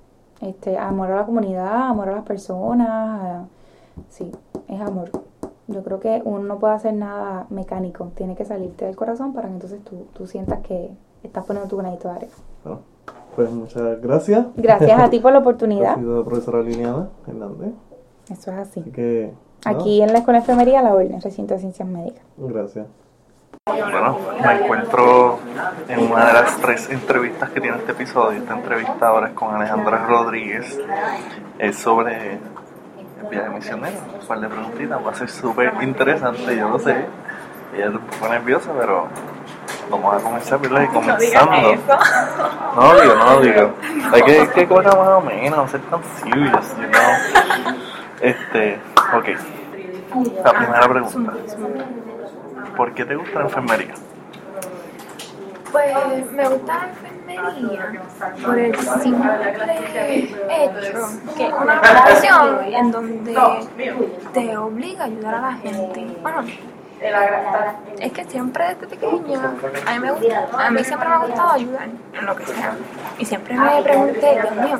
Este, 0.41 0.79
amor 0.79 1.11
a 1.11 1.17
la 1.17 1.27
comunidad, 1.27 1.89
amor 1.89 2.09
a 2.09 2.13
las 2.13 2.25
personas, 2.25 3.47
sí, 4.09 4.31
es 4.69 4.81
amor. 4.81 5.11
Yo 5.71 5.83
creo 5.85 6.01
que 6.01 6.21
uno 6.25 6.41
no 6.41 6.59
puede 6.59 6.75
hacer 6.75 6.95
nada 6.95 7.47
mecánico, 7.49 8.11
tiene 8.15 8.35
que 8.35 8.45
salirte 8.45 8.87
del 8.87 8.97
corazón 8.97 9.33
para 9.33 9.49
que 9.49 9.55
entonces 9.55 9.83
tú, 9.85 10.07
tú 10.13 10.27
sientas 10.27 10.61
que 10.61 10.91
estás 11.23 11.45
poniendo 11.45 11.69
tu 11.69 11.77
granito 11.77 12.09
de 12.09 12.15
arena. 12.15 12.33
Bueno, 12.65 12.81
pues 13.37 13.51
muchas 13.51 14.01
gracias. 14.01 14.47
Gracias 14.57 15.01
a 15.01 15.09
ti 15.09 15.21
por 15.21 15.33
la 15.33 15.39
oportunidad. 15.45 15.97
sido 15.97 16.25
profesora 16.25 16.63
Liliana 16.63 17.09
Hernández. 17.27 17.73
Eso 18.31 18.51
es 18.51 18.59
así. 18.59 18.85
Aquí 19.65 20.03
en 20.03 20.13
la 20.13 20.19
Escuela 20.19 20.39
de 20.39 20.43
Enfermería, 20.43 20.83
la 20.83 20.95
Orden, 20.95 21.21
Recinto 21.21 21.55
de 21.55 21.61
Ciencias 21.61 21.89
Médicas. 21.89 22.23
Gracias. 22.37 22.87
Bueno, 23.67 24.19
me 24.43 24.65
encuentro 24.65 25.39
en 25.89 26.11
una 26.11 26.27
de 26.27 26.33
las 26.33 26.57
tres 26.61 26.91
entrevistas 26.91 27.51
que 27.51 27.61
tiene 27.61 27.77
este 27.77 27.93
episodio. 27.93 28.39
Esta 28.39 28.55
entrevista 28.55 29.09
ahora 29.09 29.29
es 29.29 29.35
con 29.35 29.55
Alejandra 29.55 30.07
Rodríguez. 30.07 30.79
Es 31.59 31.77
sobre 31.77 32.39
viaje 33.29 33.49
misionero. 33.51 33.97
Un 34.21 34.27
par 34.27 34.41
de 34.41 34.49
preguntitas, 34.49 35.07
va 35.07 35.11
a 35.11 35.15
ser 35.15 35.29
súper 35.29 35.73
interesante, 35.81 36.57
yo 36.57 36.69
lo 36.69 36.79
sé. 36.79 37.07
Ella 37.75 37.87
es 37.87 37.95
un 37.95 38.01
poco 38.01 38.29
nerviosa, 38.29 38.71
pero 38.79 39.09
vamos 39.91 40.15
a 40.15 40.25
comenzar, 40.25 40.61
¿verdad? 40.61 40.83
Y 40.83 40.87
comenzando. 40.89 41.53
No 42.77 42.95
lo 42.95 43.01
digo, 43.01 43.15
no 43.15 43.35
lo 43.35 43.41
digo. 43.41 43.75
Hay 44.13 44.23
que, 44.23 44.49
que 44.55 44.69
cosas 44.69 44.97
más 44.97 45.09
o 45.09 45.21
menos, 45.21 45.57
no 45.59 45.69
ser 45.69 45.81
tan 45.83 46.01
serious, 46.23 46.77
you 46.77 47.77
Este, 48.21 48.79
ok. 49.15 49.29
La 50.45 50.53
primera 50.53 50.89
pregunta. 50.89 51.33
¿Por 52.77 52.95
qué 52.95 53.05
te 53.05 53.15
gusta 53.15 53.39
la 53.39 53.45
enfermería? 53.45 53.95
Pues 55.71 56.33
me 56.33 56.49
gusta 56.49 56.77
la 56.77 56.89
enfermería 56.89 57.10
por 58.45 58.59
el 58.59 58.77
simple 58.77 59.31
hecho 60.51 61.09
que 61.37 61.45
una 61.47 61.81
profesión 61.81 62.65
en 62.65 62.91
donde 62.91 63.35
te 64.33 64.57
obliga 64.57 65.05
a 65.05 65.07
ayudar 65.07 65.35
a 65.35 65.41
la 65.41 65.53
gente. 65.55 66.07
Bueno, 66.23 66.45
es 67.99 68.13
que 68.13 68.25
siempre 68.25 68.75
desde 68.75 68.87
pequeña 68.87 69.55
a 69.87 69.93
mí, 69.93 69.99
me 70.01 70.13
gusta, 70.13 70.49
a 70.53 70.71
mí 70.71 70.85
siempre 70.85 71.09
me 71.09 71.15
ha 71.15 71.19
gustado 71.19 71.53
ayudar 71.53 71.89
en 72.13 72.27
lo 72.27 72.37
que 72.37 72.47
sea. 72.47 72.77
Y 73.19 73.25
siempre 73.25 73.55
me 73.55 73.83
pregunté, 73.83 74.41
Dios 74.43 74.57
mío, 74.57 74.79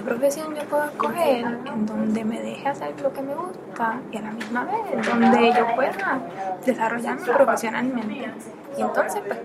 ¿qué 0.00 0.06
profesión 0.06 0.54
yo 0.54 0.62
puedo 0.62 0.84
escoger 0.84 1.44
en 1.44 1.86
donde 1.86 2.24
me 2.24 2.40
deje 2.40 2.66
hacer 2.66 2.98
lo 3.02 3.12
que 3.12 3.20
me 3.20 3.34
gusta 3.34 4.00
y 4.10 4.16
a 4.16 4.22
la 4.22 4.30
misma 4.30 4.64
vez 4.64 4.80
en 4.92 5.02
donde 5.20 5.52
yo 5.52 5.74
pueda 5.74 6.20
desarrollarme 6.64 7.26
profesionalmente? 7.26 8.32
Y 8.78 8.80
entonces, 8.80 9.20
pues, 9.26 9.40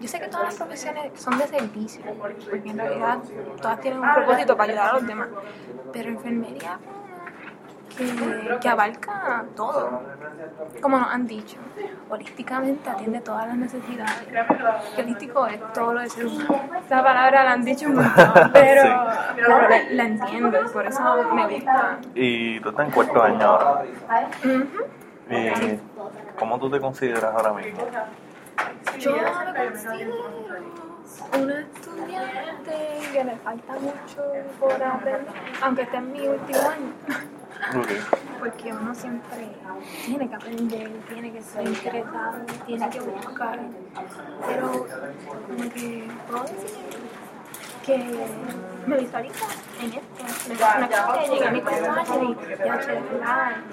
yo 0.00 0.08
sé 0.08 0.20
que 0.20 0.28
todas 0.28 0.46
las 0.46 0.54
profesiones 0.54 1.10
son 1.20 1.36
de 1.38 1.48
servicio, 1.48 2.02
porque 2.48 2.70
en 2.70 2.78
realidad 2.78 3.18
todas 3.60 3.80
tienen 3.80 4.00
un 4.00 4.14
propósito 4.14 4.56
para 4.56 4.72
ayudar 4.72 4.90
a 4.90 4.92
los 4.94 5.06
demás, 5.06 5.28
pero 5.92 6.10
enfermería 6.10 6.78
que, 7.98 8.58
que, 8.60 8.68
abarca 8.68 9.44
todo, 9.56 10.02
como 10.80 10.98
nos 10.98 11.10
han 11.10 11.26
dicho. 11.26 11.58
Holísticamente 12.08 12.88
atiende 12.88 13.20
todas 13.20 13.48
las 13.48 13.56
necesidades. 13.56 14.28
holístico 14.96 15.46
es 15.46 15.72
todo 15.72 15.94
lo 15.94 16.00
de 16.00 16.08
ser 16.08 16.26
humano. 16.26 16.60
Esa 16.86 17.02
palabra 17.02 17.44
la 17.44 17.52
han 17.52 17.64
dicho 17.64 17.88
mucho, 17.88 18.08
pero, 18.52 19.06
la, 19.90 20.04
entiendo 20.04 20.60
y 20.64 20.68
por 20.68 20.86
eso 20.86 21.34
me 21.34 21.48
gusta. 21.48 21.98
¿Y 22.14 22.60
tú 22.60 22.68
estás 22.70 22.86
en 22.86 22.92
cuarto 22.92 23.22
año 23.22 23.46
ahora? 23.46 23.84
¿Cómo 26.38 26.58
tú 26.58 26.70
te 26.70 26.80
consideras 26.80 27.34
ahora 27.34 27.52
mismo? 27.52 27.80
Yo 28.98 29.12
me 29.12 29.68
considero 29.68 30.14
una 31.40 31.60
estudiante 31.60 32.98
que 33.12 33.24
me 33.24 33.36
falta 33.36 33.72
mucho 33.74 34.22
por 34.58 34.82
aprender, 34.82 35.26
aunque 35.62 35.82
esté 35.82 35.96
en 35.96 36.12
mi 36.12 36.26
último 36.26 36.58
año. 36.58 37.37
Porque 38.38 38.72
uno 38.72 38.94
siempre 38.94 39.50
tiene 40.06 40.28
que 40.28 40.34
aprender, 40.34 40.90
tiene 41.08 41.32
que 41.32 41.42
ser 41.42 41.66
interesado, 41.66 42.38
tiene 42.66 42.90
que 42.90 43.00
buscar. 43.00 43.58
Pero 44.46 44.86
como 45.46 45.70
que 45.72 46.08
puedo 46.28 46.42
decir 46.44 46.78
que 47.84 48.28
me 48.86 48.96
visualizo 48.98 49.46
en 49.80 49.92
esto. 49.94 50.24
Me, 50.48 50.54
me 50.54 50.88
como 50.88 51.12
que 51.14 51.28
llegué 51.28 51.46
a 51.46 51.50
mi 51.50 51.60
personaje 51.60 52.24
y 52.24 52.64
ya, 52.64 52.80
che, 52.80 53.00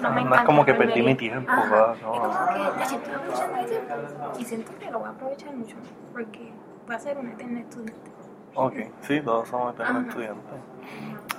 no 0.00 0.10
me 0.10 0.20
encanta. 0.20 0.22
No 0.22 0.34
es 0.34 0.42
como 0.42 0.64
que 0.64 0.74
perdí 0.74 1.02
mi 1.02 1.14
tiempo, 1.14 1.52
¿verdad? 1.52 1.96
No. 2.02 2.14
Es 2.14 2.20
como 2.20 2.46
que 2.46 2.78
ya 2.78 2.84
estoy 2.84 3.14
aprovechando 3.14 3.56
mi 3.56 3.66
tiempo 3.66 3.94
y 4.38 4.44
siento 4.44 4.78
que 4.78 4.90
lo 4.90 4.98
voy 4.98 5.08
a 5.08 5.10
aprovechar 5.10 5.54
mucho 5.54 5.76
porque 6.12 6.52
voy 6.86 6.96
a 6.96 6.98
ser 6.98 7.18
una 7.18 7.32
eterna 7.32 7.60
estudiante. 7.60 8.15
Ok, 8.56 8.74
sí, 9.02 9.20
todos 9.20 9.48
somos 9.48 9.74
eternos 9.74 10.06
estudiantes. 10.06 10.54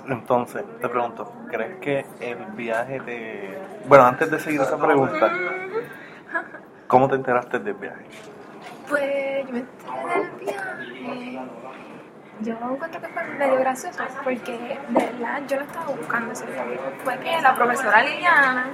Entonces, 0.06 0.62
te 0.80 0.88
pregunto, 0.88 1.32
¿crees 1.50 1.76
que 1.80 2.06
el 2.20 2.38
viaje 2.52 3.00
te... 3.00 3.58
Bueno, 3.88 4.04
antes 4.04 4.30
de 4.30 4.38
seguir 4.38 4.60
esa 4.60 4.78
pregunta, 4.78 5.32
¿cómo 6.86 7.08
te 7.08 7.16
enteraste 7.16 7.58
del 7.58 7.74
viaje? 7.74 8.04
Pues 8.88 9.46
yo 9.46 9.52
me 9.52 9.58
enteré 9.58 10.20
del 10.20 10.38
viaje. 10.38 11.40
Yo 12.40 12.52
encuentro 12.52 13.00
que 13.00 13.08
fue 13.08 13.24
medio 13.24 13.58
gracioso 13.58 14.04
porque 14.22 14.78
de 14.88 15.06
verdad 15.06 15.42
yo 15.48 15.56
lo 15.56 15.62
estaba 15.62 15.86
buscando 15.86 16.32
ese 16.32 16.46
viaje. 16.46 16.78
Fue 17.02 17.18
que 17.18 17.42
la 17.42 17.56
profesora 17.56 18.02
Liliana 18.02 18.66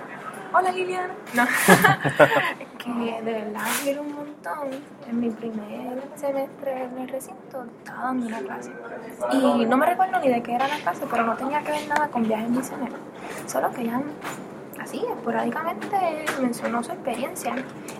hola 0.54 0.70
Liliana. 0.70 1.14
No, 1.34 1.44
que 2.84 3.22
de 3.22 3.32
verdad 3.32 3.62
quiero 3.82 4.02
un 4.02 4.14
montón. 4.14 4.68
En 5.08 5.20
mi 5.20 5.30
primer 5.30 6.02
semestre 6.16 6.84
en 6.84 6.98
el 6.98 7.08
recinto 7.08 7.64
estaba 7.78 8.02
dando 8.04 8.26
una 8.26 8.38
clase. 8.38 8.70
Y 9.32 9.66
no 9.66 9.76
me 9.76 9.86
recuerdo 9.86 10.20
ni 10.20 10.28
de 10.28 10.42
qué 10.42 10.54
era 10.54 10.68
la 10.68 10.76
clase, 10.76 11.06
pero 11.10 11.24
no 11.24 11.34
tenía 11.36 11.62
que 11.62 11.72
ver 11.72 11.88
nada 11.88 12.08
con 12.08 12.24
viajes 12.24 12.50
misioneros. 12.50 12.98
Solo 13.46 13.70
que 13.72 13.82
ella, 13.82 14.02
así, 14.80 15.04
esporádicamente 15.10 15.96
mencionó 16.40 16.82
su 16.82 16.92
experiencia. 16.92 17.54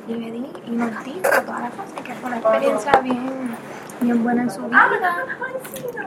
Y 0.06 0.14
me 0.14 0.30
di, 0.30 0.52
y 0.66 0.70
nos 0.70 1.04
dijo 1.04 1.20
toda 1.46 1.60
la 1.60 1.70
clase 1.70 1.94
que 2.04 2.14
fue 2.14 2.28
una 2.28 2.38
experiencia 2.38 3.00
bien, 3.00 3.56
bien 4.00 4.22
buena 4.22 4.42
en 4.42 4.50
su 4.50 4.62
vida. 4.66 4.88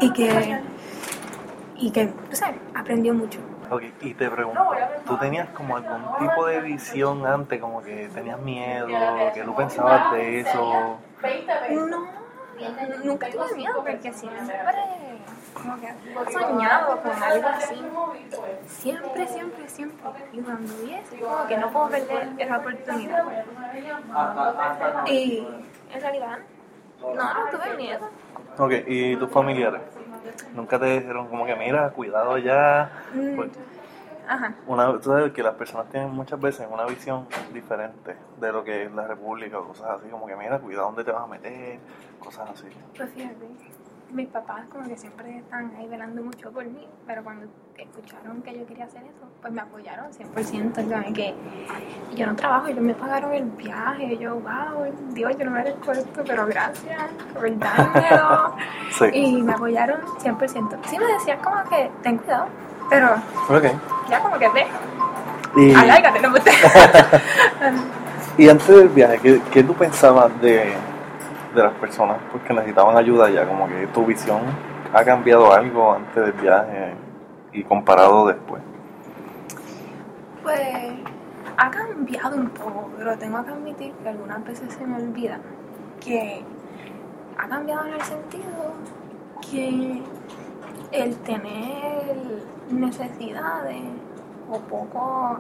Y 0.02 0.14
que, 0.14 0.62
y 1.78 1.92
que, 1.92 2.06
no 2.06 2.14
sé, 2.36 2.46
aprendió 2.76 3.14
mucho. 3.14 3.40
Ok, 3.70 3.84
y 4.02 4.14
te 4.14 4.30
pregunto, 4.30 4.62
¿tú 5.06 5.18
tenías 5.18 5.50
como 5.50 5.78
algún 5.78 6.04
tipo 6.20 6.46
de 6.46 6.62
visión 6.62 7.26
antes, 7.26 7.60
como 7.60 7.82
que 7.82 8.10
tenías 8.14 8.40
miedo, 8.40 8.88
que 9.34 9.44
tú 9.44 9.56
pensabas 9.56 10.14
de 10.14 10.42
eso? 10.42 10.98
No, 11.72 12.08
nunca 13.04 13.30
tuve 13.30 13.56
miedo 13.56 13.84
porque 13.84 14.14
siempre 14.14 14.56
como 15.54 15.80
que 15.80 15.88
he 15.88 16.32
soñado 16.32 17.02
con 17.02 17.24
algo 17.24 17.48
así. 17.48 17.84
Siempre, 18.68 19.28
siempre, 19.28 19.70
siempre. 19.70 19.98
Y 20.32 20.40
cuando 20.42 20.74
vi 20.84 20.94
eso, 20.94 21.16
como 21.24 21.48
que 21.48 21.58
no 21.58 21.72
puedo 21.72 21.90
perder 21.90 22.30
esa 22.38 22.58
oportunidad. 22.58 23.26
Y 25.08 25.48
en 25.94 26.02
realidad, 26.02 26.40
no, 27.02 27.14
no 27.14 27.50
tuve 27.52 27.76
miedo. 27.76 28.10
Ok, 28.58 28.74
¿y 28.88 29.16
tus 29.18 29.32
familiares? 29.32 29.82
Nunca 30.54 30.80
te 30.80 30.86
dijeron 31.00 31.28
como 31.28 31.46
que 31.46 31.56
mira, 31.56 31.90
cuidado 31.92 32.38
ya. 32.38 32.92
Mm, 33.14 33.36
pues, 33.36 33.50
Ajá. 34.28 34.54
Una, 34.68 34.92
tú 35.00 35.10
sabes 35.10 35.32
que 35.32 35.42
las 35.42 35.56
personas 35.56 35.90
tienen 35.90 36.10
muchas 36.10 36.40
veces 36.42 36.68
una 36.70 36.86
visión 36.86 37.28
diferente 37.54 38.18
de 38.42 38.52
lo 38.52 38.62
que 38.64 38.84
es 38.84 38.92
la 38.92 39.08
república 39.08 39.58
cosas 39.60 40.00
así, 40.00 40.10
como 40.10 40.28
que 40.28 40.36
mira, 40.36 40.60
cuidado 40.60 40.88
dónde 40.88 41.06
te 41.06 41.12
vas 41.12 41.24
a 41.24 41.28
meter, 41.28 41.80
cosas 42.20 42.50
así. 42.50 42.68
Pues 42.98 43.10
fíjate, 43.12 43.48
mis 44.12 44.28
papás 44.28 44.62
como 44.72 44.88
que 44.88 44.98
siempre 44.98 45.38
están 45.38 45.72
ahí 45.78 45.88
velando 45.88 46.24
mucho 46.24 46.52
por 46.52 46.66
mí, 46.66 46.88
pero 47.06 47.24
cuando 47.24 47.48
escucharon 47.78 48.42
que 48.42 48.58
yo 48.58 48.66
quería 48.66 48.86
hacer 48.86 49.04
eso, 49.04 49.28
pues 49.42 49.54
me 49.54 49.62
apoyaron 49.62 50.08
100%, 50.12 51.14
que 51.14 51.36
yo 52.16 52.26
no 52.26 52.36
trabajo, 52.36 52.68
ellos 52.68 52.82
me 52.82 52.94
pagaron 52.94 53.34
el 53.34 53.46
viaje, 53.46 54.18
yo, 54.18 54.36
wow, 54.36 54.86
Dios, 55.10 55.38
yo 55.38 55.46
no 55.46 55.52
me 55.52 55.60
merezco 55.60 55.92
esto, 55.92 56.24
pero 56.26 56.46
gracias 56.48 57.10
por 57.34 57.58
dármelo. 57.58 58.56
sí. 58.92 59.06
Y 59.14 59.42
me 59.42 59.54
apoyaron 59.54 60.02
100%. 60.02 60.78
Sí 60.86 60.98
me 60.98 61.06
decían 61.06 61.40
como 61.44 61.64
que 61.70 61.92
ten 62.02 62.18
cuidado, 62.18 62.48
pero... 62.90 63.16
Okay. 63.50 63.72
ya 64.10 64.22
como 64.22 64.38
que 64.40 64.50
ve, 64.50 64.66
Y, 65.58 65.74
alárgate, 65.74 66.20
no 66.22 66.30
me 66.30 66.40
y 68.38 68.50
antes 68.50 68.68
del 68.68 68.90
viaje, 68.90 69.20
¿qué, 69.20 69.42
qué 69.52 69.64
tú 69.64 69.74
pensabas 69.74 70.40
de, 70.42 70.74
de 71.58 71.64
las 71.64 71.74
personas 71.74 72.18
porque 72.32 72.54
necesitaban 72.54 72.96
ayuda 72.96 73.30
ya? 73.30 73.46
Como 73.48 73.68
que 73.68 73.88
tu 73.88 74.06
visión 74.06 74.42
ha 74.94 75.04
cambiado 75.04 75.52
algo 75.52 75.94
antes 75.94 76.16
del 76.16 76.32
viaje 76.34 76.94
y 77.52 77.64
comparado 77.64 78.28
después. 78.28 78.62
Pues 80.44 80.94
ha 81.58 81.72
cambiado 81.72 82.38
un 82.38 82.50
poco, 82.50 82.92
pero 82.98 83.18
tengo 83.18 83.44
que 83.44 83.52
admitir 83.52 83.92
que 83.94 84.10
algunas 84.10 84.46
veces 84.46 84.74
se 84.74 84.86
me 84.86 84.96
olvida 84.96 85.40
que 86.00 86.44
ha 87.38 87.48
cambiado 87.48 87.88
en 87.88 87.94
el 87.96 88.02
sentido 88.02 88.74
que 89.50 90.04
el 90.92 91.18
tener 91.18 92.16
necesidades 92.70 93.84
o 94.50 94.60
poco 94.60 95.40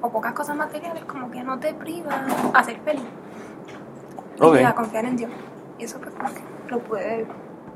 o 0.00 0.10
pocas 0.10 0.32
cosas 0.32 0.56
materiales 0.56 1.04
como 1.04 1.30
que 1.30 1.42
no 1.42 1.58
te 1.58 1.74
priva 1.74 2.24
a 2.52 2.62
ser 2.62 2.78
feliz 2.80 3.23
Y 4.40 4.62
a 4.64 4.74
confiar 4.74 5.04
en 5.04 5.16
Dios. 5.16 5.30
Y 5.78 5.84
eso 5.84 5.98
pues 6.00 6.14
como 6.14 6.28
que 6.34 6.40
lo 6.70 6.78
puedes 6.80 7.26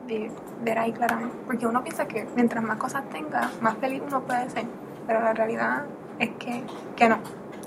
vi- 0.06 0.30
ver 0.62 0.78
ahí 0.78 0.92
claramente. 0.92 1.36
Porque 1.46 1.66
uno 1.66 1.82
piensa 1.82 2.06
que 2.06 2.26
mientras 2.36 2.62
más 2.64 2.76
cosas 2.78 3.04
tenga, 3.10 3.50
más 3.60 3.76
feliz 3.78 4.02
uno 4.06 4.20
puede 4.22 4.48
ser. 4.50 4.64
Pero 5.06 5.20
la 5.20 5.32
realidad 5.32 5.84
es 6.18 6.30
que, 6.38 6.62
que 6.96 7.08
no. 7.08 7.18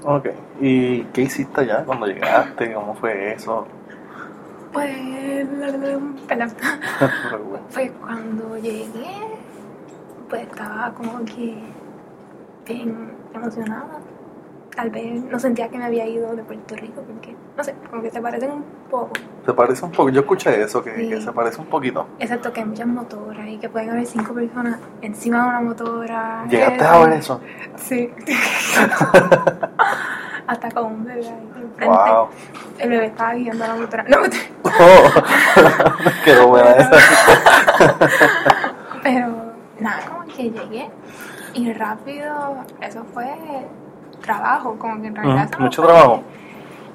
Ok. 0.04 0.28
¿Y 0.60 1.04
qué 1.06 1.22
hiciste 1.22 1.62
allá 1.62 1.84
cuando 1.86 2.08
llegaste? 2.08 2.74
¿Cómo 2.74 2.96
fue 2.96 3.34
eso? 3.34 3.68
Pues, 4.74 4.90
perdón. 6.28 6.56
Pues 7.74 7.92
cuando 8.02 8.58
llegué, 8.58 9.16
pues 10.30 10.44
estaba 10.44 10.92
como 10.94 11.24
que 11.26 11.58
bien 12.68 13.12
emocionada. 13.34 14.00
Tal 14.76 14.90
vez 14.90 15.22
no 15.24 15.38
sentía 15.38 15.68
que 15.68 15.78
me 15.78 15.84
había 15.86 16.08
ido 16.08 16.34
de 16.36 16.44
Puerto 16.44 16.76
Rico 16.78 17.02
porque, 17.02 17.36
no 17.58 17.64
sé, 17.64 17.76
como 17.90 18.02
que 18.02 18.10
se 18.10 18.22
parecen 18.22 18.52
un 18.52 18.64
poco. 18.90 19.12
¿Se 19.46 19.54
parece 19.54 19.84
un 19.86 19.92
poco? 19.92 20.10
Yo 20.10 20.22
escuché 20.22 20.62
eso, 20.62 20.82
que, 20.84 20.96
Sí. 20.96 21.10
que 21.10 21.22
se 21.22 21.32
parece 21.34 21.60
un 21.60 21.68
poquito. 21.68 22.08
Excepto 22.20 22.54
que 22.54 22.62
hay 22.62 22.66
muchas 22.68 22.88
motoras 22.88 23.46
y 23.48 23.58
que 23.58 23.68
pueden 23.68 23.90
haber 23.90 24.06
cinco 24.06 24.34
personas 24.34 24.80
encima 25.02 25.44
de 25.44 25.50
una 25.50 25.62
motora. 25.62 26.46
¿Llegaste 26.50 26.84
Eh, 26.84 26.88
a 26.88 27.00
ver 27.00 27.14
eso? 27.14 27.42
Sí. 27.76 28.10
Hasta 30.48 30.72
con 30.72 30.86
un 30.86 31.04
bebé 31.06 31.28
ahí 31.28 31.48
enfrente. 31.56 31.86
Wow. 31.86 32.28
El 32.80 32.90
bebé 32.90 33.06
estaba 33.08 33.34
guiando 33.34 33.68
la 33.68 33.76
motora. 33.76 34.06
No, 34.08 34.18
Quedó 36.26 36.48
buena 36.48 36.72
esa. 36.72 36.98
pero 39.04 39.28
nada, 39.80 40.00
como 40.10 40.26
que 40.26 40.50
llegué 40.50 40.90
y 41.54 41.72
rápido, 41.74 42.56
eso 42.82 43.06
fue 43.14 43.28
trabajo, 44.22 44.76
como 44.78 45.02
que 45.02 45.08
en 45.08 45.16
realidad. 45.16 45.50
Mucho 45.60 45.84
trabajo. 45.84 46.22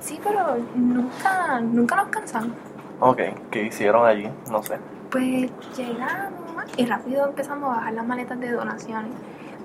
Sí, 0.00 0.20
pero 0.22 0.56
nunca, 0.74 1.60
nunca 1.60 1.96
nos 1.96 2.08
cansamos. 2.08 2.52
Ok, 3.00 3.20
¿qué 3.50 3.64
hicieron 3.64 4.06
allí? 4.06 4.28
No 4.50 4.62
sé. 4.62 4.78
Pues 5.10 5.50
llegamos 5.76 6.64
y 6.76 6.86
rápido 6.86 7.26
empezamos 7.26 7.70
a 7.70 7.76
bajar 7.76 7.92
las 7.92 8.06
maletas 8.06 8.40
de 8.40 8.52
donaciones. 8.52 9.12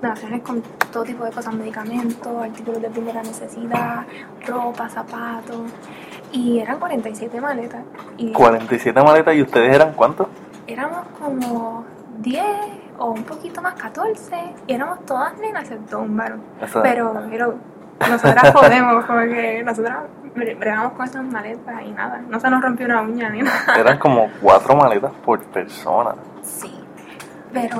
Donaciones 0.00 0.42
con 0.42 0.62
todo 0.92 1.04
tipo 1.04 1.24
de 1.24 1.30
cosas, 1.30 1.54
medicamentos, 1.54 2.42
artículos 2.42 2.82
de 2.82 2.90
primera 2.90 3.22
necesidad, 3.22 4.04
ropa, 4.46 4.88
zapatos. 4.88 5.70
Y 6.32 6.58
eran 6.58 6.78
47 6.78 7.40
maletas. 7.40 7.82
Y 8.16 8.32
47 8.32 9.00
maletas 9.02 9.34
y 9.34 9.42
ustedes 9.42 9.74
eran 9.74 9.92
cuántos? 9.92 10.26
éramos 10.66 11.06
como 11.18 11.84
10 12.20 12.44
o 12.98 13.10
un 13.10 13.22
poquito 13.24 13.60
más, 13.62 13.74
14. 13.74 14.54
Y 14.66 14.74
éramos 14.74 15.04
todas 15.06 15.36
nenas 15.38 15.62
excepto 15.64 16.00
un 16.00 16.16
varón. 16.16 16.40
Pero, 16.82 17.22
pero 17.30 17.54
nosotras 18.08 18.50
podemos, 18.52 19.04
como 19.04 19.20
que 19.20 19.62
nosotras 19.64 19.98
bre- 20.34 20.58
bregamos 20.58 20.92
con 20.92 21.06
esas 21.06 21.24
maletas 21.24 21.82
y 21.84 21.90
nada. 21.92 22.20
No 22.28 22.38
se 22.40 22.50
nos 22.50 22.62
rompió 22.62 22.86
una 22.86 23.02
uña 23.02 23.28
ni 23.30 23.42
nada. 23.42 23.74
Eran 23.76 23.98
como 23.98 24.28
cuatro 24.40 24.74
maletas 24.76 25.12
por 25.24 25.40
persona. 25.44 26.14
Sí, 26.42 26.72
pero 27.52 27.78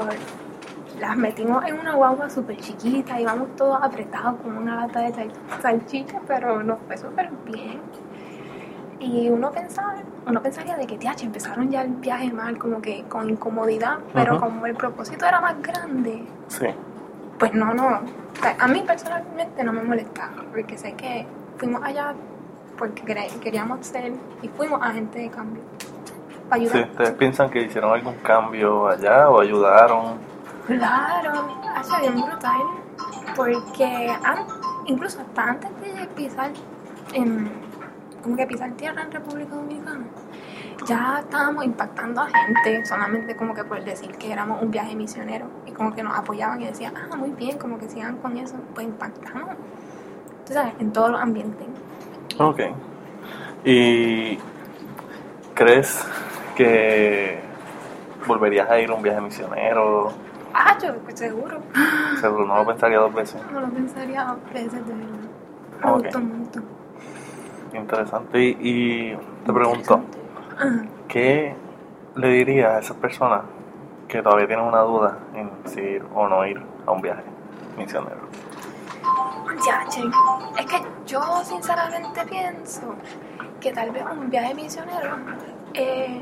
las 1.01 1.17
metimos 1.17 1.65
en 1.67 1.81
una 1.81 1.95
guagua 1.95 2.31
súper 2.31 2.57
chiquita, 2.59 3.19
íbamos 3.21 3.57
todos 3.57 3.79
apretados 3.83 4.37
como 4.43 4.61
una 4.61 4.77
lata 4.87 5.01
de 5.01 5.13
sal- 5.13 5.33
salchicha, 5.61 6.19
pero 6.27 6.63
nos 6.63 6.79
fue 6.87 6.97
súper 6.97 7.29
bien. 7.47 7.81
Y 9.03 9.29
uno 9.29 9.51
pensaba, 9.51 9.95
uno 10.27 10.41
pensaría 10.41 10.77
de 10.77 10.87
que, 10.87 10.97
TH, 10.97 11.25
empezaron 11.25 11.71
ya 11.71 11.83
el 11.83 11.91
viaje 11.95 12.33
mal, 12.33 12.57
como 12.57 12.81
que 12.81 13.03
con 13.09 13.29
incomodidad, 13.29 13.99
pero 14.15 14.39
como 14.39 14.65
el 14.67 14.75
propósito 14.77 15.27
era 15.27 15.41
más 15.41 15.61
grande, 15.61 16.25
Sí. 16.47 16.67
pues 17.39 17.53
no, 17.53 17.75
no. 17.75 17.87
O 17.87 18.41
sea, 18.43 18.57
a 18.61 18.69
mí 18.69 18.83
personalmente 18.87 19.65
no 19.65 19.73
me 19.73 19.83
molestaba, 19.83 20.31
porque 20.53 20.79
sé 20.79 20.93
que 20.95 21.27
fuimos 21.59 21.83
allá 21.83 22.15
porque 22.79 23.03
queríamos 23.41 23.85
ser 23.87 24.13
y 24.41 24.49
fuimos 24.49 24.81
agentes 24.83 25.21
de 25.23 25.31
cambio. 25.31 25.63
Para 26.49 26.63
Sí, 26.63 26.69
ayudar. 26.69 26.91
¿Ustedes 26.91 27.11
piensan 27.13 27.51
que 27.51 27.63
hicieron 27.63 27.93
algún 27.93 28.15
cambio 28.17 28.87
allá 28.89 29.29
o 29.31 29.41
ayudaron? 29.41 30.15
Claro, 30.67 31.33
hace 31.77 32.01
bien 32.01 32.25
brutal. 32.25 32.61
Porque 33.37 34.11
an- 34.25 34.47
incluso 34.87 35.21
hasta 35.21 35.43
antes 35.43 35.71
de 35.81 36.07
pisar 36.15 36.51
en, 37.15 37.51
como 38.23 38.37
que 38.37 38.47
pisar 38.47 38.73
tierra 38.73 39.03
en 39.03 39.13
República 39.13 39.55
Dominicana, 39.55 40.05
ya 40.87 41.21
estábamos 41.21 41.65
impactando 41.65 42.23
a 42.23 42.29
gente 42.29 42.85
solamente 42.87 43.37
como 43.37 43.55
que 43.55 43.65
por 43.65 43.83
decir 43.85 44.13
que 44.13 44.33
éramos 44.33 44.63
un 44.63 44.71
viaje 44.71 44.95
misionero 44.95 45.47
y 45.67 45.73
como 45.73 45.95
que 45.95 46.03
nos 46.03 46.17
apoyaban 46.17 46.61
y 46.61 46.67
decían, 46.67 46.95
ah, 46.97 47.17
muy 47.17 47.31
bien, 47.31 47.59
como 47.59 47.79
que 47.79 47.89
sigan 47.89 48.17
con 48.19 48.37
eso, 48.37 48.57
pues 48.75 48.87
impactamos. 48.87 49.57
Tú 50.47 50.55
sabes, 50.55 50.75
en 50.81 50.93
todos 50.93 51.11
los 51.11 51.21
ambientes. 51.21 51.67
Ok. 52.39 52.61
¿Y 53.65 54.39
crees 55.55 56.05
que 56.57 57.41
volverías 58.27 58.69
a 58.69 58.81
ir 58.81 58.91
a 58.91 58.95
un 58.95 59.03
viaje 59.03 59.21
misionero? 59.21 60.13
Ah, 60.55 60.77
yo, 60.83 60.95
pues 60.99 61.19
seguro. 61.19 61.61
Seguro, 62.21 62.47
no 62.47 62.57
lo 62.57 62.67
pensaría 62.67 62.99
dos 62.99 63.15
veces. 63.15 63.41
No 63.53 63.61
lo 63.61 63.69
pensaría 63.69 64.25
dos 64.25 64.53
veces, 64.53 64.87
de 64.87 64.95
verdad. 64.95 65.19
Me 65.85 65.93
gustó 65.93 66.21
mucho. 66.21 66.63
Interesante. 67.73 68.39
Y, 68.61 69.17
te 69.45 69.53
pregunto. 69.53 70.03
¿qué 71.09 71.55
le 72.15 72.29
dirías 72.29 72.73
a 72.73 72.79
esas 72.79 72.97
personas 72.97 73.43
que 74.09 74.23
todavía 74.23 74.47
tienen 74.47 74.65
una 74.65 74.81
duda 74.81 75.19
en 75.35 75.51
si 75.65 75.81
ir 75.81 76.05
o 76.15 76.29
no 76.29 76.47
ir 76.47 76.61
a 76.87 76.91
un 76.91 77.01
viaje 77.01 77.23
misionero? 77.77 78.21
Ya, 79.67 79.85
es 80.59 80.67
que 80.67 80.83
yo 81.07 81.21
sinceramente 81.45 82.25
pienso 82.27 82.95
que 83.61 83.73
tal 83.73 83.91
vez 83.91 84.05
un 84.11 84.29
viaje 84.29 84.55
misionero 84.55 85.17
eh, 85.75 86.21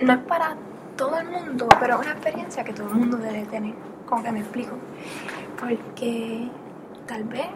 no 0.00 0.12
es 0.12 0.18
para 0.20 0.56
todo 0.96 1.18
el 1.18 1.28
mundo, 1.28 1.66
pero 1.80 1.94
es 1.94 2.00
una 2.02 2.12
experiencia 2.12 2.62
que 2.62 2.72
todo 2.72 2.88
el 2.88 2.94
mundo 2.94 3.16
debe 3.16 3.44
tener. 3.46 3.74
Como 4.06 4.22
que 4.22 4.32
me 4.32 4.40
explico. 4.40 4.76
Porque 5.58 6.48
tal 7.06 7.24
vez 7.24 7.48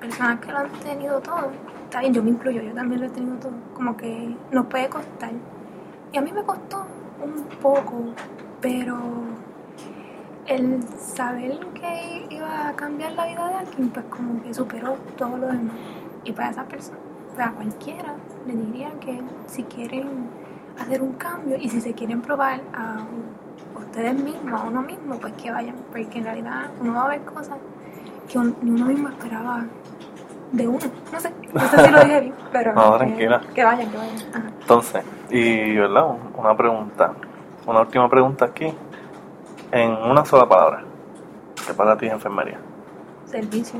personas 0.00 0.40
que 0.40 0.52
lo 0.52 0.58
han 0.58 0.70
tenido 0.70 1.20
todo, 1.20 1.50
está 1.84 2.02
yo 2.02 2.22
me 2.22 2.30
incluyo, 2.30 2.62
yo 2.62 2.72
también 2.72 3.00
lo 3.00 3.06
he 3.06 3.10
tenido 3.10 3.36
todo, 3.36 3.52
como 3.74 3.96
que 3.96 4.36
nos 4.50 4.66
puede 4.66 4.88
costar. 4.88 5.32
Y 6.12 6.18
a 6.18 6.20
mí 6.22 6.32
me 6.32 6.42
costó 6.42 6.86
un 7.22 7.44
poco, 7.60 8.14
pero 8.60 8.96
el 10.46 10.82
saber 10.98 11.58
que 11.74 12.26
iba 12.30 12.68
a 12.68 12.72
cambiar 12.74 13.12
la 13.12 13.26
vida 13.26 13.48
de 13.48 13.54
alguien, 13.54 13.90
pues 13.90 14.06
como 14.06 14.42
que 14.42 14.54
superó 14.54 14.96
todo 15.16 15.36
lo 15.36 15.48
demás. 15.48 15.76
Y 16.24 16.32
para 16.32 16.50
esa 16.50 16.64
persona, 16.64 16.98
para 17.36 17.52
cualquiera, 17.52 18.14
le 18.46 18.54
diría 18.54 18.90
que 19.00 19.20
si 19.46 19.62
quieren 19.64 20.28
hacer 20.80 21.02
un 21.02 21.12
cambio 21.14 21.56
y 21.56 21.68
si 21.68 21.80
se 21.80 21.92
quieren 21.92 22.22
probar 22.22 22.60
a 22.74 23.04
ustedes 23.78 24.14
mismos, 24.14 24.60
a 24.60 24.64
uno 24.64 24.82
mismo, 24.82 25.18
pues 25.18 25.34
que 25.34 25.50
vayan, 25.50 25.76
porque 25.90 26.18
en 26.18 26.24
realidad 26.24 26.70
uno 26.80 26.94
va 26.94 27.04
a 27.04 27.08
ver 27.08 27.22
cosas 27.22 27.58
que 28.28 28.38
uno 28.38 28.54
mismo 28.86 29.08
esperaba 29.08 29.64
de 30.52 30.68
uno. 30.68 30.78
No 31.12 31.20
sé, 31.20 31.32
no 31.52 31.60
sé 31.68 31.84
si 31.84 31.90
lo 31.90 32.00
dije 32.04 32.20
bien, 32.20 32.34
pero 32.52 32.72
No, 32.74 32.92
que- 32.92 32.98
tranquila. 32.98 33.40
que 33.54 33.64
vayan, 33.64 33.90
que 33.90 33.96
vayan. 33.96 34.16
Ajá. 34.34 34.48
Entonces, 34.60 35.04
y 35.30 35.74
verdad, 35.76 36.06
una 36.36 36.56
pregunta, 36.56 37.12
una 37.66 37.80
última 37.80 38.08
pregunta 38.08 38.44
aquí, 38.46 38.72
en 39.72 39.90
una 39.92 40.24
sola 40.24 40.48
palabra. 40.48 40.84
¿Qué 41.66 41.74
para 41.74 41.96
ti 41.98 42.06
es 42.06 42.12
enfermería? 42.12 42.58
Servicio. 43.26 43.78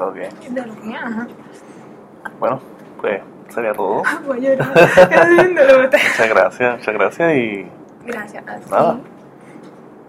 Ok. 0.00 0.14
De 0.48 0.66
lo 0.66 0.74
que, 0.80 0.94
ajá. 0.96 1.26
Bueno, 2.40 2.60
pues 3.00 3.20
sería 3.50 3.74
todo. 3.74 4.02
Voy 4.26 4.46
a 4.46 4.50
llorar. 4.54 4.72
Lo. 5.52 5.82
Muchas 5.82 6.28
gracias, 6.28 6.78
muchas 6.78 6.94
gracias 6.94 7.34
y 7.34 7.66
Gracias. 8.06 8.44
Nada. 8.70 8.98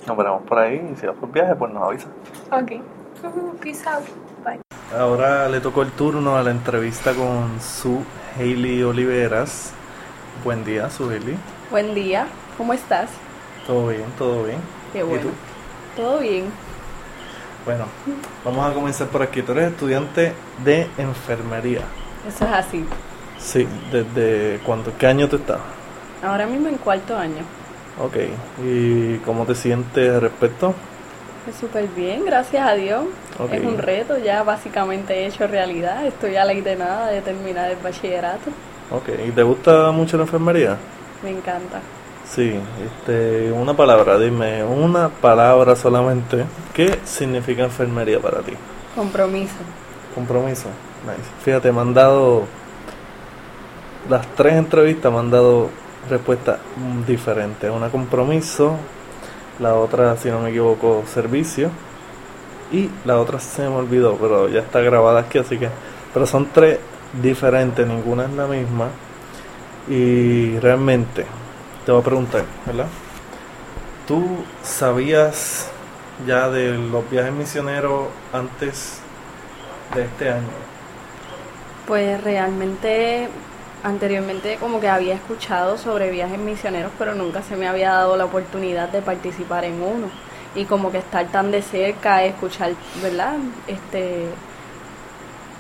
Nos 0.08 0.18
veremos 0.18 0.42
por 0.44 0.60
ahí. 0.60 0.92
Y 0.94 1.00
si 1.00 1.06
vas 1.08 1.16
por 1.18 1.32
viaje, 1.32 1.56
pues 1.56 1.72
nos 1.74 1.84
avisa. 1.84 2.08
Ok. 2.52 2.72
Peace 3.62 3.88
out. 3.88 4.04
Bye. 4.44 4.60
Ahora 4.98 5.48
le 5.50 5.60
tocó 5.60 5.82
el 5.82 5.92
turno 5.92 6.36
a 6.36 6.44
la 6.44 6.52
entrevista 6.52 7.14
con 7.14 7.60
Su 7.62 8.04
Hailey 8.38 8.84
Oliveras. 8.84 9.74
Buen 10.44 10.64
día, 10.66 10.90
Su 10.90 11.10
Hailey. 11.10 11.38
Buen 11.72 11.96
día, 11.96 12.28
¿cómo 12.58 12.74
estás? 12.74 13.10
Todo 13.66 13.88
bien, 13.88 14.06
todo 14.18 14.44
bien. 14.44 14.60
Qué 14.92 15.00
¿Y 15.00 15.04
bueno. 15.04 15.22
tú? 15.24 15.30
Todo 16.02 16.20
bien. 16.20 16.46
Bueno, 17.66 17.86
vamos 18.44 18.70
a 18.70 18.74
comenzar 18.74 19.08
por 19.08 19.22
aquí. 19.22 19.42
Tú 19.42 19.54
eres 19.54 19.72
estudiante 19.72 20.34
de 20.64 20.88
enfermería. 20.98 21.82
Eso 22.28 22.46
es 22.46 22.52
así. 22.52 22.86
Sí, 23.40 23.68
¿desde 23.92 24.60
cuándo? 24.66 24.92
¿Qué 24.98 25.08
año 25.08 25.30
tú 25.30 25.38
estás? 25.38 25.60
Ahora 26.22 26.46
mismo 26.46 26.68
en 26.68 26.76
cuarto 26.78 27.18
año. 27.18 27.44
Ok, 28.02 28.16
¿y 28.64 29.18
cómo 29.20 29.46
te 29.46 29.56
sientes 29.56 30.12
al 30.12 30.22
respecto? 30.22 30.74
Pues 31.44 31.58
súper 31.58 31.88
bien, 31.90 32.26
gracias 32.26 32.66
a 32.66 32.74
Dios. 32.74 33.04
Es 33.52 33.64
un 33.64 33.78
reto 33.78 34.18
ya 34.18 34.44
básicamente 34.44 35.26
hecho 35.26 35.46
realidad. 35.46 36.06
Estoy 36.06 36.38
a 36.38 36.46
ley 36.46 36.62
de 36.62 36.76
nada 36.76 37.08
de 37.08 37.22
terminar 37.22 37.70
el 37.70 37.78
bachillerato. 37.78 38.50
Ok, 38.92 39.10
¿y 39.28 39.32
te 39.32 39.44
gusta 39.44 39.92
mucho 39.92 40.18
la 40.18 40.24
enfermería? 40.24 40.78
Me 41.22 41.32
encanta. 41.32 41.82
Sí, 42.30 42.56
este, 42.84 43.52
una 43.52 43.76
palabra, 43.76 44.18
dime, 44.18 44.64
una 44.64 45.10
palabra 45.10 45.76
solamente. 45.76 46.46
¿Qué 46.74 47.00
significa 47.04 47.64
enfermería 47.64 48.20
para 48.20 48.40
ti? 48.40 48.54
Compromiso. 48.96 49.56
Compromiso. 50.16 50.70
Nice. 51.06 51.30
Fíjate, 51.44 51.72
me 51.72 51.82
han 51.82 51.94
dado 51.94 52.46
las 54.10 54.26
tres 54.36 54.54
entrevistas, 54.54 55.12
me 55.12 55.20
han 55.20 55.30
dado 55.30 55.70
respuestas 56.10 56.60
mm, 56.78 57.06
diferentes. 57.06 57.70
Una 57.70 57.90
compromiso, 57.90 58.76
la 59.60 59.76
otra, 59.76 60.16
si 60.18 60.30
no 60.30 60.40
me 60.40 60.50
equivoco, 60.50 61.04
servicio. 61.06 61.70
Y 62.72 62.90
la 63.06 63.20
otra 63.20 63.40
se 63.40 63.62
me 63.62 63.76
olvidó, 63.76 64.16
pero 64.16 64.50
ya 64.50 64.62
está 64.62 64.82
grabada 64.82 65.22
aquí, 65.22 65.38
así 65.38 65.58
que... 65.58 65.70
Pero 66.14 66.26
son 66.26 66.50
tres 66.54 66.80
diferentes, 67.22 67.86
ninguna 67.86 68.26
es 68.26 68.32
la 68.32 68.48
misma. 68.48 68.88
Y 69.88 70.58
realmente, 70.60 71.26
te 71.86 71.92
voy 71.92 72.02
a 72.02 72.04
preguntar, 72.04 72.46
¿verdad? 72.66 72.88
¿Tú 74.08 74.44
sabías 74.64 75.70
ya 76.28 76.50
de 76.50 76.78
los 76.78 77.10
viajes 77.10 77.34
misioneros 77.34 78.08
antes 78.32 79.00
de 79.96 80.04
este 80.04 80.30
año? 80.30 80.48
Pues 81.88 82.22
realmente 82.24 83.28
anteriormente 83.84 84.58
como 84.60 84.80
que 84.80 84.90
había 84.90 85.14
escuchado 85.14 85.78
sobre 85.78 86.10
viajes 86.10 86.40
misioneros, 86.40 86.92
pero 86.98 87.14
nunca 87.16 87.44
se 87.44 87.56
me 87.56 87.68
había 87.68 87.92
dado 87.92 88.18
la 88.18 88.26
oportunidad 88.26 88.90
de 88.90 89.02
participar 89.02 89.66
en 89.66 89.82
uno. 89.82 90.08
Y 90.56 90.66
como 90.66 90.92
que 90.92 91.00
estar 91.00 91.26
tan 91.28 91.52
de 91.52 91.62
cerca, 91.62 92.24
escuchar, 92.24 92.72
¿verdad? 93.02 93.36
Este 93.68 94.28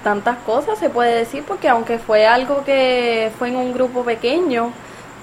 tantas 0.03 0.37
cosas 0.39 0.77
se 0.79 0.89
puede 0.89 1.15
decir 1.15 1.43
porque 1.47 1.69
aunque 1.69 1.97
fue 1.97 2.27
algo 2.27 2.65
que 2.65 3.31
fue 3.39 3.47
en 3.47 3.55
un 3.55 3.73
grupo 3.73 4.03
pequeño, 4.03 4.71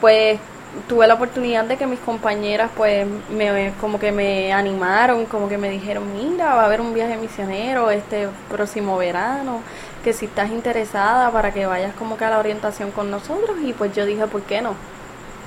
pues 0.00 0.40
tuve 0.88 1.06
la 1.06 1.14
oportunidad 1.14 1.64
de 1.64 1.76
que 1.76 1.86
mis 1.86 2.00
compañeras 2.00 2.70
pues 2.76 3.06
me 3.30 3.72
como 3.80 3.98
que 3.98 4.12
me 4.12 4.52
animaron, 4.52 5.26
como 5.26 5.48
que 5.48 5.58
me 5.58 5.68
dijeron, 5.68 6.04
"Mira, 6.14 6.54
va 6.54 6.62
a 6.62 6.66
haber 6.66 6.80
un 6.80 6.94
viaje 6.94 7.16
misionero 7.16 7.90
este 7.90 8.28
próximo 8.48 8.96
verano, 8.96 9.60
que 10.00 10.12
si 10.12 10.26
estás 10.26 10.50
interesada 10.50 11.30
para 11.30 11.52
que 11.52 11.66
vayas 11.66 11.94
como 11.94 12.16
que 12.16 12.24
a 12.24 12.30
la 12.30 12.38
orientación 12.38 12.90
con 12.90 13.10
nosotros" 13.10 13.56
y 13.62 13.72
pues 13.72 13.94
yo 13.94 14.04
dije, 14.06 14.26
"¿Por 14.26 14.42
qué 14.42 14.62
no?" 14.62 14.74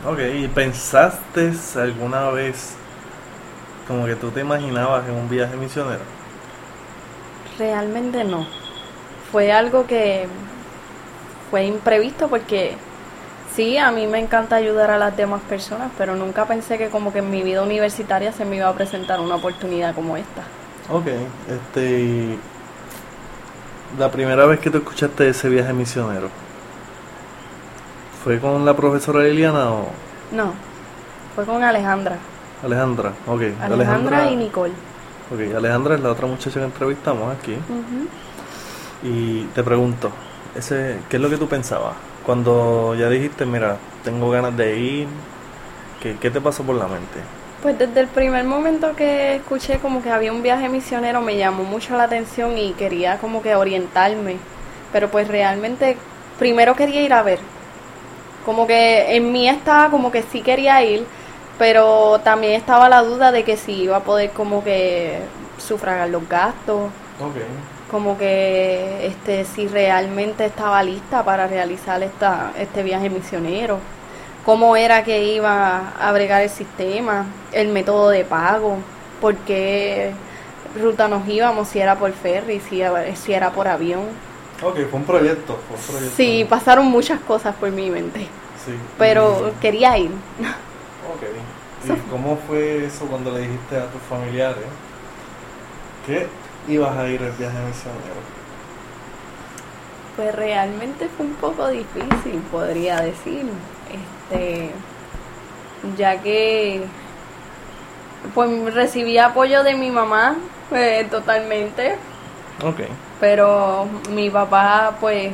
Ok, 0.06 0.20
¿y 0.36 0.48
pensaste 0.48 1.54
alguna 1.76 2.30
vez 2.30 2.76
como 3.88 4.06
que 4.06 4.16
tú 4.16 4.32
te 4.32 4.42
imaginabas 4.42 5.08
en 5.08 5.16
un 5.16 5.30
viaje 5.30 5.56
misionero? 5.56 6.02
Realmente 7.58 8.24
no. 8.24 8.46
Fue 9.32 9.52
algo 9.52 9.88
que 9.88 10.28
fue 11.50 11.66
imprevisto 11.66 12.28
porque 12.28 12.76
sí, 13.56 13.78
a 13.78 13.92
mí 13.92 14.08
me 14.08 14.20
encanta 14.20 14.56
ayudar 14.56 14.92
a 14.92 14.98
las 14.98 15.16
demás 15.16 15.42
personas, 15.48 15.92
pero 15.98 16.16
nunca 16.16 16.46
pensé 16.46 16.78
que 16.78 16.90
como 16.90 17.14
que 17.14 17.20
en 17.20 17.30
mi 17.30 17.44
vida 17.44 17.62
universitaria 17.62 18.32
se 18.32 18.46
me 18.46 18.58
iba 18.58 18.68
a 18.68 18.74
presentar 18.74 19.20
una 19.20 19.36
oportunidad 19.36 19.96
como 19.96 20.18
esta. 20.18 20.42
Ok, 20.90 21.08
este... 21.50 22.38
La 23.98 24.10
primera 24.10 24.46
vez 24.46 24.60
que 24.60 24.72
tú 24.72 24.80
escuchaste 24.80 25.30
ese 25.30 25.50
viaje 25.50 25.72
misionero, 25.72 26.30
¿fue 28.24 28.40
con 28.40 28.66
la 28.66 28.76
profesora 28.76 29.24
Liliana 29.24 29.72
o 29.72 29.88
No, 30.32 30.54
fue 31.36 31.46
con 31.46 31.64
Alejandra. 31.64 32.18
Alejandra? 32.64 33.14
Ok, 33.28 33.42
Alejandra, 33.62 34.32
y 34.32 34.36
Nicole. 34.36 34.74
Ok, 35.32 35.56
Alejandra 35.56 35.96
es 35.96 36.02
la 36.02 36.12
otra 36.12 36.26
muchacha 36.26 36.60
que 36.60 36.66
entrevistamos 36.66 37.36
aquí. 37.36 37.56
Y 39.04 39.44
te 39.54 39.62
pregunto, 39.64 40.10
ese, 40.56 41.00
¿qué 41.10 41.18
es 41.18 41.22
lo 41.22 41.30
que 41.30 41.38
tú 41.38 41.48
pensabas? 41.48 41.94
Cuando 42.26 42.96
ya 42.96 43.10
dijiste, 43.10 43.46
mira, 43.46 43.78
tengo 44.04 44.32
ganas 44.32 44.56
de 44.58 44.80
ir, 44.80 45.08
¿qué, 46.02 46.18
qué 46.20 46.32
te 46.32 46.42
pasó 46.42 46.64
por 46.64 46.76
la 46.78 46.88
mente? 46.88 47.20
Pues 47.64 47.80
desde 47.80 48.02
el 48.02 48.08
primer 48.08 48.44
momento 48.44 48.94
que 48.94 49.38
escuché 49.38 49.80
como 49.80 50.04
que 50.04 50.10
había 50.10 50.34
un 50.34 50.44
viaje 50.44 50.68
misionero 50.68 51.22
me 51.22 51.38
llamó 51.38 51.64
mucho 51.64 51.96
la 51.96 52.04
atención 52.04 52.58
y 52.58 52.74
quería 52.74 53.20
como 53.20 53.42
que 53.42 53.56
orientarme. 53.56 54.36
Pero 54.92 55.10
pues 55.10 55.30
realmente 55.30 55.96
primero 56.38 56.76
quería 56.76 57.02
ir 57.02 57.14
a 57.14 57.24
ver. 57.24 57.40
Como 58.46 58.68
que 58.68 59.16
en 59.16 59.32
mí 59.32 59.48
estaba 59.48 59.90
como 59.90 60.12
que 60.12 60.24
sí 60.24 60.42
quería 60.42 60.84
ir, 60.84 61.06
pero 61.58 62.20
también 62.20 62.52
estaba 62.52 62.90
la 62.90 63.02
duda 63.02 63.32
de 63.32 63.46
que 63.46 63.56
si 63.56 63.84
iba 63.84 63.96
a 63.96 64.04
poder 64.04 64.32
como 64.32 64.62
que 64.62 65.20
sufragar 65.58 66.10
los 66.10 66.28
gastos, 66.28 66.92
como 67.90 68.18
que 68.18 69.08
este 69.08 69.46
si 69.46 69.70
realmente 69.70 70.44
estaba 70.44 70.84
lista 70.84 71.24
para 71.24 71.48
realizar 71.48 72.04
esta 72.04 72.52
este 72.60 72.84
viaje 72.84 73.10
misionero 73.10 73.80
cómo 74.46 74.76
era 74.76 75.04
que 75.04 75.24
iba 75.24 75.94
a 76.00 76.12
bregar 76.12 76.42
el 76.42 76.50
sistema 76.50 77.26
el 77.52 77.70
método 77.70 78.10
de 78.10 78.26
pago 78.26 78.78
por 79.22 79.36
qué 79.38 80.12
ruta 80.82 81.08
nos 81.08 81.28
íbamos 81.28 81.68
si 81.70 81.80
era 81.80 81.96
por 81.98 82.12
ferry 82.14 82.60
si 82.60 82.82
era, 82.82 83.16
si 83.16 83.34
era 83.34 83.52
por 83.52 83.68
avión 83.68 84.02
Ok, 84.62 84.76
fue 84.90 85.00
un 85.00 85.06
proyecto, 85.06 85.60
fue 85.68 85.78
un 85.78 85.84
proyecto. 85.84 86.16
sí 86.16 86.46
pasaron 86.50 86.86
muchas 86.88 87.20
cosas 87.22 87.56
por 87.56 87.70
mi 87.72 87.90
mente 87.90 88.28
Sí. 88.66 88.72
pero 88.98 89.50
Y- 89.50 89.60
quería 89.62 89.98
ir 89.98 90.12
Ok. 91.14 91.24
¿Y 91.86 92.10
cómo 92.10 92.38
fue 92.48 92.86
eso 92.86 93.06
cuando 93.08 93.32
le 93.32 93.40
dijiste 93.42 93.76
a 93.78 93.88
tus 93.88 94.02
familiares 94.04 94.64
que 96.06 96.28
ibas 96.72 96.96
a 96.98 97.08
ir 97.10 97.22
al 97.22 97.32
viaje 97.34 97.58
misionero? 97.68 98.22
Pues 100.16 100.34
realmente 100.36 101.10
fue 101.18 101.26
un 101.26 101.34
poco 101.34 101.68
difícil, 101.70 102.42
podría 102.52 103.02
decir. 103.02 103.46
Este, 104.32 104.72
ya 105.98 106.22
que 106.22 106.82
pues 108.34 108.74
recibí 108.74 109.18
apoyo 109.18 109.64
de 109.64 109.76
mi 109.76 109.90
mamá 109.92 110.36
eh, 110.72 111.06
totalmente, 111.12 111.98
Ok. 112.66 112.82
pero 113.20 113.88
mi 114.12 114.30
papá 114.30 114.96
pues 115.00 115.34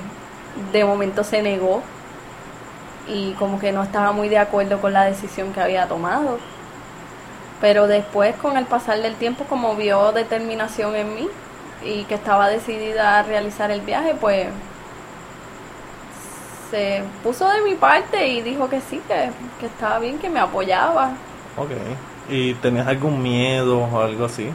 de 0.74 0.84
momento 0.86 1.24
se 1.24 1.42
negó 1.42 1.82
y 3.08 3.34
como 3.34 3.60
que 3.60 3.72
no 3.72 3.84
estaba 3.84 4.12
muy 4.12 4.28
de 4.28 4.40
acuerdo 4.40 4.82
con 4.82 4.94
la 4.94 5.06
decisión 5.06 5.54
que 5.54 5.62
había 5.62 5.88
tomado. 5.88 6.40
Pero 7.62 7.88
después 7.88 8.36
con 8.38 8.58
el 8.58 8.66
pasar 8.66 9.02
del 9.02 9.16
tiempo 9.16 9.44
como 9.46 9.76
vio 9.76 10.12
determinación 10.12 10.96
en 10.96 11.14
mí 11.16 11.28
y 11.84 12.04
que 12.06 12.16
estaba 12.16 12.50
decidida 12.50 13.20
a 13.20 13.24
realizar 13.24 13.70
el 13.72 13.82
viaje, 13.82 14.16
pues 14.20 14.48
se 16.70 17.04
puso 17.24 17.48
de 17.50 17.62
mi 17.62 17.76
parte 17.76 18.28
y 18.28 18.42
dijo 18.42 18.70
que 18.70 18.82
sí, 18.82 19.02
que, 19.08 19.32
que 19.60 19.66
estaba 19.66 20.00
bien, 20.00 20.20
que 20.20 20.30
me 20.30 20.40
apoyaba. 20.40 21.14
Ok. 21.58 21.72
¿Y 22.30 22.54
tenías 22.56 22.88
algún 22.88 23.22
miedo 23.22 23.80
o 23.80 24.02
algo 24.02 24.26
así? 24.26 24.50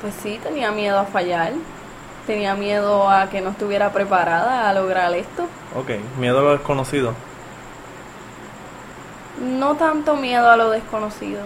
Pues 0.00 0.14
sí, 0.22 0.40
tenía 0.42 0.70
miedo 0.72 0.98
a 0.98 1.04
fallar, 1.04 1.52
tenía 2.26 2.54
miedo 2.54 3.08
a 3.08 3.28
que 3.28 3.40
no 3.40 3.50
estuviera 3.50 3.92
preparada 3.92 4.68
a 4.68 4.74
lograr 4.74 5.14
esto. 5.14 5.44
Ok. 5.76 5.90
¿Miedo 6.18 6.38
a 6.40 6.42
lo 6.42 6.52
desconocido? 6.52 7.14
No 9.40 9.74
tanto 9.74 10.16
miedo 10.16 10.50
a 10.50 10.56
lo 10.56 10.70
desconocido. 10.70 11.40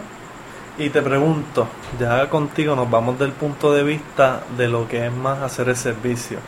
Y 0.78 0.88
te 0.90 1.02
pregunto, 1.02 1.66
ya 1.98 2.30
contigo 2.30 2.74
nos 2.76 2.88
vamos 2.88 3.18
del 3.18 3.32
punto 3.32 3.72
de 3.72 3.82
vista 3.82 4.42
de 4.56 4.68
lo 4.68 4.88
que 4.88 5.06
es 5.06 5.12
más 5.12 5.40
hacer 5.42 5.68
el 5.68 5.76
servicio. 5.76 6.38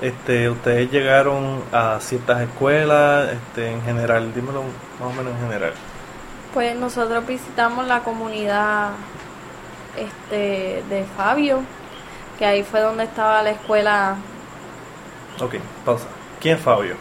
Este, 0.00 0.48
ustedes 0.48 0.90
llegaron 0.90 1.62
a 1.72 1.98
ciertas 2.00 2.40
escuelas, 2.40 3.30
este, 3.32 3.70
en 3.70 3.82
general, 3.82 4.32
dímelo 4.34 4.62
más 4.98 5.10
o 5.10 5.12
menos 5.12 5.34
en 5.34 5.48
general. 5.48 5.72
Pues 6.54 6.74
nosotros 6.74 7.26
visitamos 7.26 7.86
la 7.86 8.00
comunidad 8.00 8.92
este 9.98 10.82
de 10.88 11.04
Fabio, 11.16 11.62
que 12.38 12.46
ahí 12.46 12.62
fue 12.62 12.80
donde 12.80 13.04
estaba 13.04 13.42
la 13.42 13.50
escuela. 13.50 14.16
Ok, 15.40 15.56
pausa. 15.84 16.06
¿Quién 16.40 16.56
es 16.56 16.62
Fabio? 16.62 16.96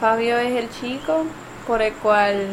Fabio 0.00 0.38
es 0.38 0.52
el 0.52 0.70
chico 0.70 1.24
por 1.66 1.82
el 1.82 1.92
cual, 1.94 2.46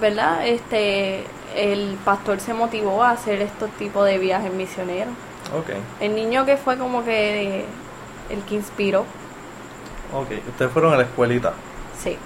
¿verdad? 0.00 0.46
Este 0.46 1.24
el 1.56 1.98
pastor 2.04 2.38
se 2.38 2.54
motivó 2.54 3.02
a 3.02 3.10
hacer 3.10 3.42
estos 3.42 3.70
tipos 3.72 4.06
de 4.06 4.18
viajes 4.18 4.52
misioneros. 4.52 5.14
Ok, 5.52 5.70
El 6.00 6.14
niño 6.14 6.46
que 6.46 6.56
fue 6.56 6.78
como 6.78 7.04
que 7.04 7.64
el 8.30 8.42
que 8.44 8.54
inspiró. 8.56 9.00
ok. 10.12 10.28
Ustedes 10.48 10.70
fueron 10.72 10.92
a 10.94 10.96
la 10.96 11.02
escuelita. 11.04 11.52
Sí. 12.02 12.16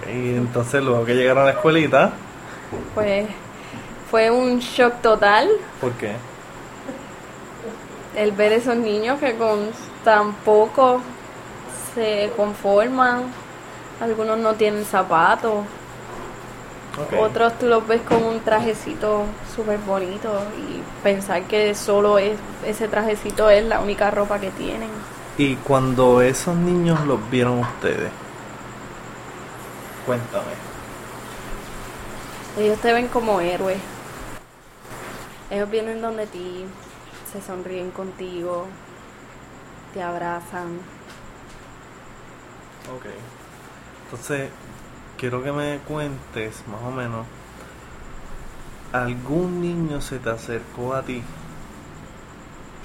Ok, 0.00 0.08
entonces 0.08 0.82
luego 0.82 1.04
que 1.04 1.14
llegaron 1.14 1.42
a 1.42 1.46
la 1.46 1.52
escuelita, 1.52 2.12
Pues 2.94 3.26
fue 4.10 4.30
un 4.30 4.58
shock 4.60 5.00
total 5.02 5.48
¿por 5.80 5.92
qué? 5.92 6.12
el 8.16 8.32
ver 8.32 8.52
esos 8.52 8.76
niños 8.76 9.18
que 9.20 9.36
con 9.36 9.68
tan 10.04 10.32
poco 10.36 11.02
se 11.94 12.30
conforman, 12.36 13.24
algunos 14.00 14.38
no 14.38 14.54
tienen 14.54 14.84
zapatos, 14.84 15.64
Otros 17.18 17.58
tú 17.58 17.66
los 17.66 17.86
ves 17.86 18.00
con 18.02 18.22
un 18.22 18.40
trajecito 18.40 19.24
súper 19.54 19.78
bonito 19.78 20.42
y 20.56 20.82
pensar 21.02 21.42
que 21.42 21.74
solo 21.74 22.18
es, 22.18 22.38
ese 22.64 22.88
trajecito 22.88 23.50
es 23.50 23.64
la 23.64 23.80
única 23.80 24.10
ropa 24.10 24.38
que 24.38 24.50
tienen. 24.50 24.88
Y 25.36 25.56
cuando 25.56 26.22
esos 26.22 26.56
niños 26.56 27.04
los 27.06 27.28
vieron 27.30 27.58
ustedes, 27.58 28.10
cuéntame. 30.06 30.52
Ellos 32.58 32.78
te 32.78 32.94
ven 32.94 33.08
como 33.08 33.40
héroes. 33.42 33.78
Ellos 35.50 35.70
vienen 35.70 36.00
donde 36.00 36.26
ti, 36.26 36.64
se 37.30 37.42
sonríen 37.42 37.90
contigo, 37.90 38.66
te 39.92 40.02
abrazan. 40.02 40.78
Ok. 42.96 43.06
Entonces, 44.04 44.48
quiero 45.16 45.42
que 45.42 45.52
me 45.52 45.82
cuentes 45.84 46.66
más 46.66 46.82
o 46.82 46.90
menos, 46.92 47.28
¿algún 48.90 49.60
niño 49.60 50.00
se 50.00 50.18
te 50.18 50.28
acercó 50.30 50.94
a 50.94 51.04
ti? 51.04 51.32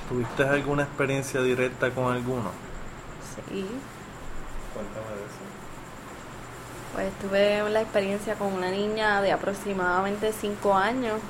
¿Tuviste 0.05 0.43
alguna 0.47 0.83
experiencia 0.83 1.41
directa 1.41 1.91
con 1.95 2.13
alguno? 2.13 2.59
Sí, 3.19 3.81
Cuéntame 4.73 5.15
de 5.15 5.25
eso. 5.25 5.45
pues 6.91 7.17
tuve 7.17 7.69
la 7.69 7.81
experiencia 7.81 8.37
con 8.37 8.53
una 8.53 8.69
niña 8.71 9.21
de 9.21 9.31
aproximadamente 9.31 10.33
5 10.33 10.75
años, 10.75 11.21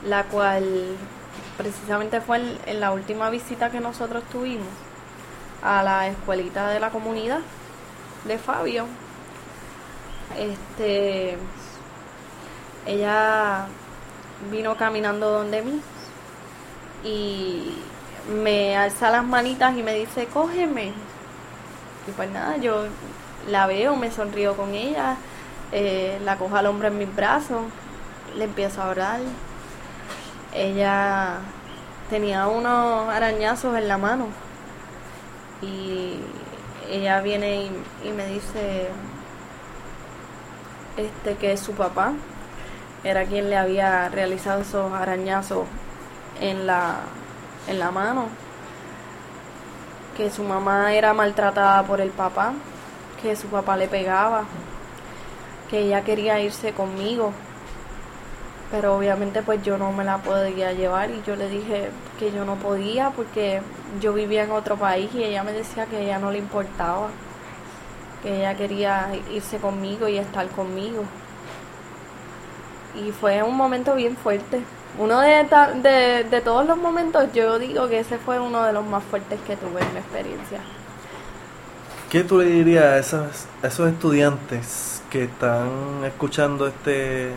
la 0.00 0.28
cual 0.28 1.08
precisamente 1.56 2.20
fue 2.22 2.38
en, 2.38 2.60
en 2.66 2.80
la 2.80 2.92
última 2.92 3.30
visita 3.30 3.70
que 3.70 3.80
nosotros 3.80 4.28
tuvimos 4.28 4.86
a 5.60 5.82
la 5.84 6.08
escuelita 6.08 6.68
de 6.70 6.80
la 6.80 6.90
comunidad 6.92 7.46
de 8.24 8.38
Fabio. 8.38 8.98
Este, 10.36 11.38
ella 12.86 13.66
vino 14.50 14.76
caminando 14.76 15.30
donde 15.30 15.62
mí 15.62 15.80
y 17.04 17.78
me 18.28 18.76
alza 18.76 19.10
las 19.10 19.24
manitas 19.24 19.76
y 19.76 19.82
me 19.82 19.94
dice, 19.94 20.26
cógeme. 20.26 20.92
Y 22.06 22.10
pues 22.12 22.30
nada, 22.30 22.56
yo 22.56 22.86
la 23.48 23.66
veo, 23.66 23.96
me 23.96 24.10
sonrío 24.10 24.56
con 24.56 24.74
ella, 24.74 25.16
eh, 25.72 26.18
la 26.24 26.36
cojo 26.36 26.56
al 26.56 26.66
hombre 26.66 26.88
en 26.88 26.98
mis 26.98 27.14
brazos, 27.14 27.62
le 28.36 28.44
empiezo 28.44 28.82
a 28.82 28.88
orar. 28.88 29.20
Ella 30.54 31.38
tenía 32.10 32.46
unos 32.46 33.08
arañazos 33.08 33.76
en 33.76 33.88
la 33.88 33.98
mano 33.98 34.28
y 35.60 36.20
ella 36.88 37.20
viene 37.20 37.70
y 38.04 38.10
me 38.10 38.26
dice 38.26 38.88
este 40.98 41.36
que 41.36 41.56
su 41.56 41.72
papá 41.72 42.12
era 43.04 43.24
quien 43.24 43.48
le 43.48 43.56
había 43.56 44.08
realizado 44.08 44.62
esos 44.62 44.92
arañazos 44.92 45.66
en 46.40 46.66
la 46.66 46.96
en 47.68 47.78
la 47.78 47.90
mano 47.90 48.26
que 50.16 50.30
su 50.30 50.42
mamá 50.42 50.92
era 50.94 51.14
maltratada 51.14 51.82
por 51.84 52.00
el 52.00 52.10
papá 52.10 52.52
que 53.22 53.36
su 53.36 53.46
papá 53.48 53.76
le 53.76 53.88
pegaba 53.88 54.44
que 55.70 55.80
ella 55.80 56.02
quería 56.02 56.40
irse 56.40 56.72
conmigo 56.72 57.32
pero 58.70 58.96
obviamente 58.96 59.42
pues 59.42 59.62
yo 59.62 59.78
no 59.78 59.92
me 59.92 60.04
la 60.04 60.18
podía 60.18 60.72
llevar 60.72 61.10
y 61.10 61.22
yo 61.26 61.36
le 61.36 61.48
dije 61.48 61.90
que 62.18 62.32
yo 62.32 62.44
no 62.44 62.56
podía 62.56 63.10
porque 63.10 63.62
yo 64.00 64.12
vivía 64.12 64.44
en 64.44 64.50
otro 64.50 64.76
país 64.76 65.08
y 65.14 65.24
ella 65.24 65.42
me 65.42 65.52
decía 65.52 65.86
que 65.86 66.02
ella 66.02 66.18
no 66.18 66.30
le 66.30 66.38
importaba, 66.38 67.08
que 68.22 68.38
ella 68.38 68.56
quería 68.56 69.10
irse 69.32 69.58
conmigo 69.58 70.08
y 70.08 70.18
estar 70.18 70.46
conmigo. 70.48 71.04
Y 72.94 73.12
fue 73.12 73.42
un 73.42 73.56
momento 73.56 73.94
bien 73.94 74.16
fuerte. 74.16 74.62
Uno 74.98 75.20
de, 75.20 75.46
de, 75.82 76.24
de 76.24 76.40
todos 76.40 76.66
los 76.66 76.76
momentos, 76.78 77.32
yo 77.32 77.58
digo 77.58 77.88
que 77.88 78.00
ese 78.00 78.18
fue 78.18 78.40
uno 78.40 78.64
de 78.64 78.72
los 78.72 78.84
más 78.84 79.04
fuertes 79.04 79.38
que 79.46 79.56
tuve 79.56 79.80
en 79.82 79.92
mi 79.92 79.98
experiencia. 80.00 80.60
¿Qué 82.10 82.24
tú 82.24 82.38
le 82.38 82.46
dirías 82.46 82.84
a 82.84 82.98
esos, 82.98 83.46
a 83.62 83.66
esos 83.66 83.90
estudiantes 83.90 85.02
que 85.10 85.24
están 85.24 86.04
escuchando 86.04 86.66
este, 86.66 87.32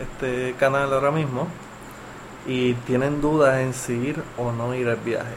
este 0.00 0.54
canal 0.58 0.92
ahora 0.92 1.10
mismo 1.10 1.48
y 2.46 2.74
tienen 2.74 3.20
dudas 3.20 3.58
en 3.58 3.74
si 3.74 3.94
ir 3.94 4.22
o 4.36 4.52
no 4.52 4.74
ir 4.74 4.88
al 4.88 4.96
viaje? 4.96 5.34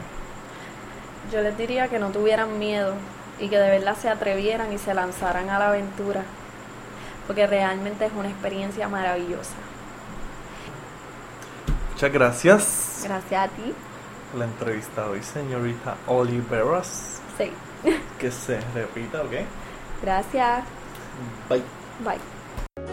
Yo 1.32 1.42
les 1.42 1.56
diría 1.58 1.88
que 1.88 1.98
no 1.98 2.10
tuvieran 2.10 2.58
miedo 2.58 2.94
y 3.42 3.48
que 3.48 3.58
de 3.58 3.68
verdad 3.70 3.96
se 4.00 4.08
atrevieran 4.08 4.72
y 4.72 4.78
se 4.78 4.94
lanzaran 4.94 5.50
a 5.50 5.58
la 5.58 5.68
aventura, 5.68 6.22
porque 7.26 7.46
realmente 7.46 8.06
es 8.06 8.12
una 8.16 8.28
experiencia 8.28 8.88
maravillosa. 8.88 9.54
Muchas 11.92 12.12
gracias 12.12 13.00
Gracias 13.04 13.44
a 13.44 13.48
ti. 13.48 13.74
la 14.36 14.44
entrevista 14.44 15.06
hoy, 15.08 15.22
señorita 15.22 15.96
Oliveras. 16.06 17.20
Sí. 17.36 17.50
Que 18.18 18.30
se 18.30 18.60
repita, 18.74 19.22
¿ok? 19.22 19.32
Gracias. 20.02 20.64
Bye. 21.48 21.62
Bye. 22.04 22.91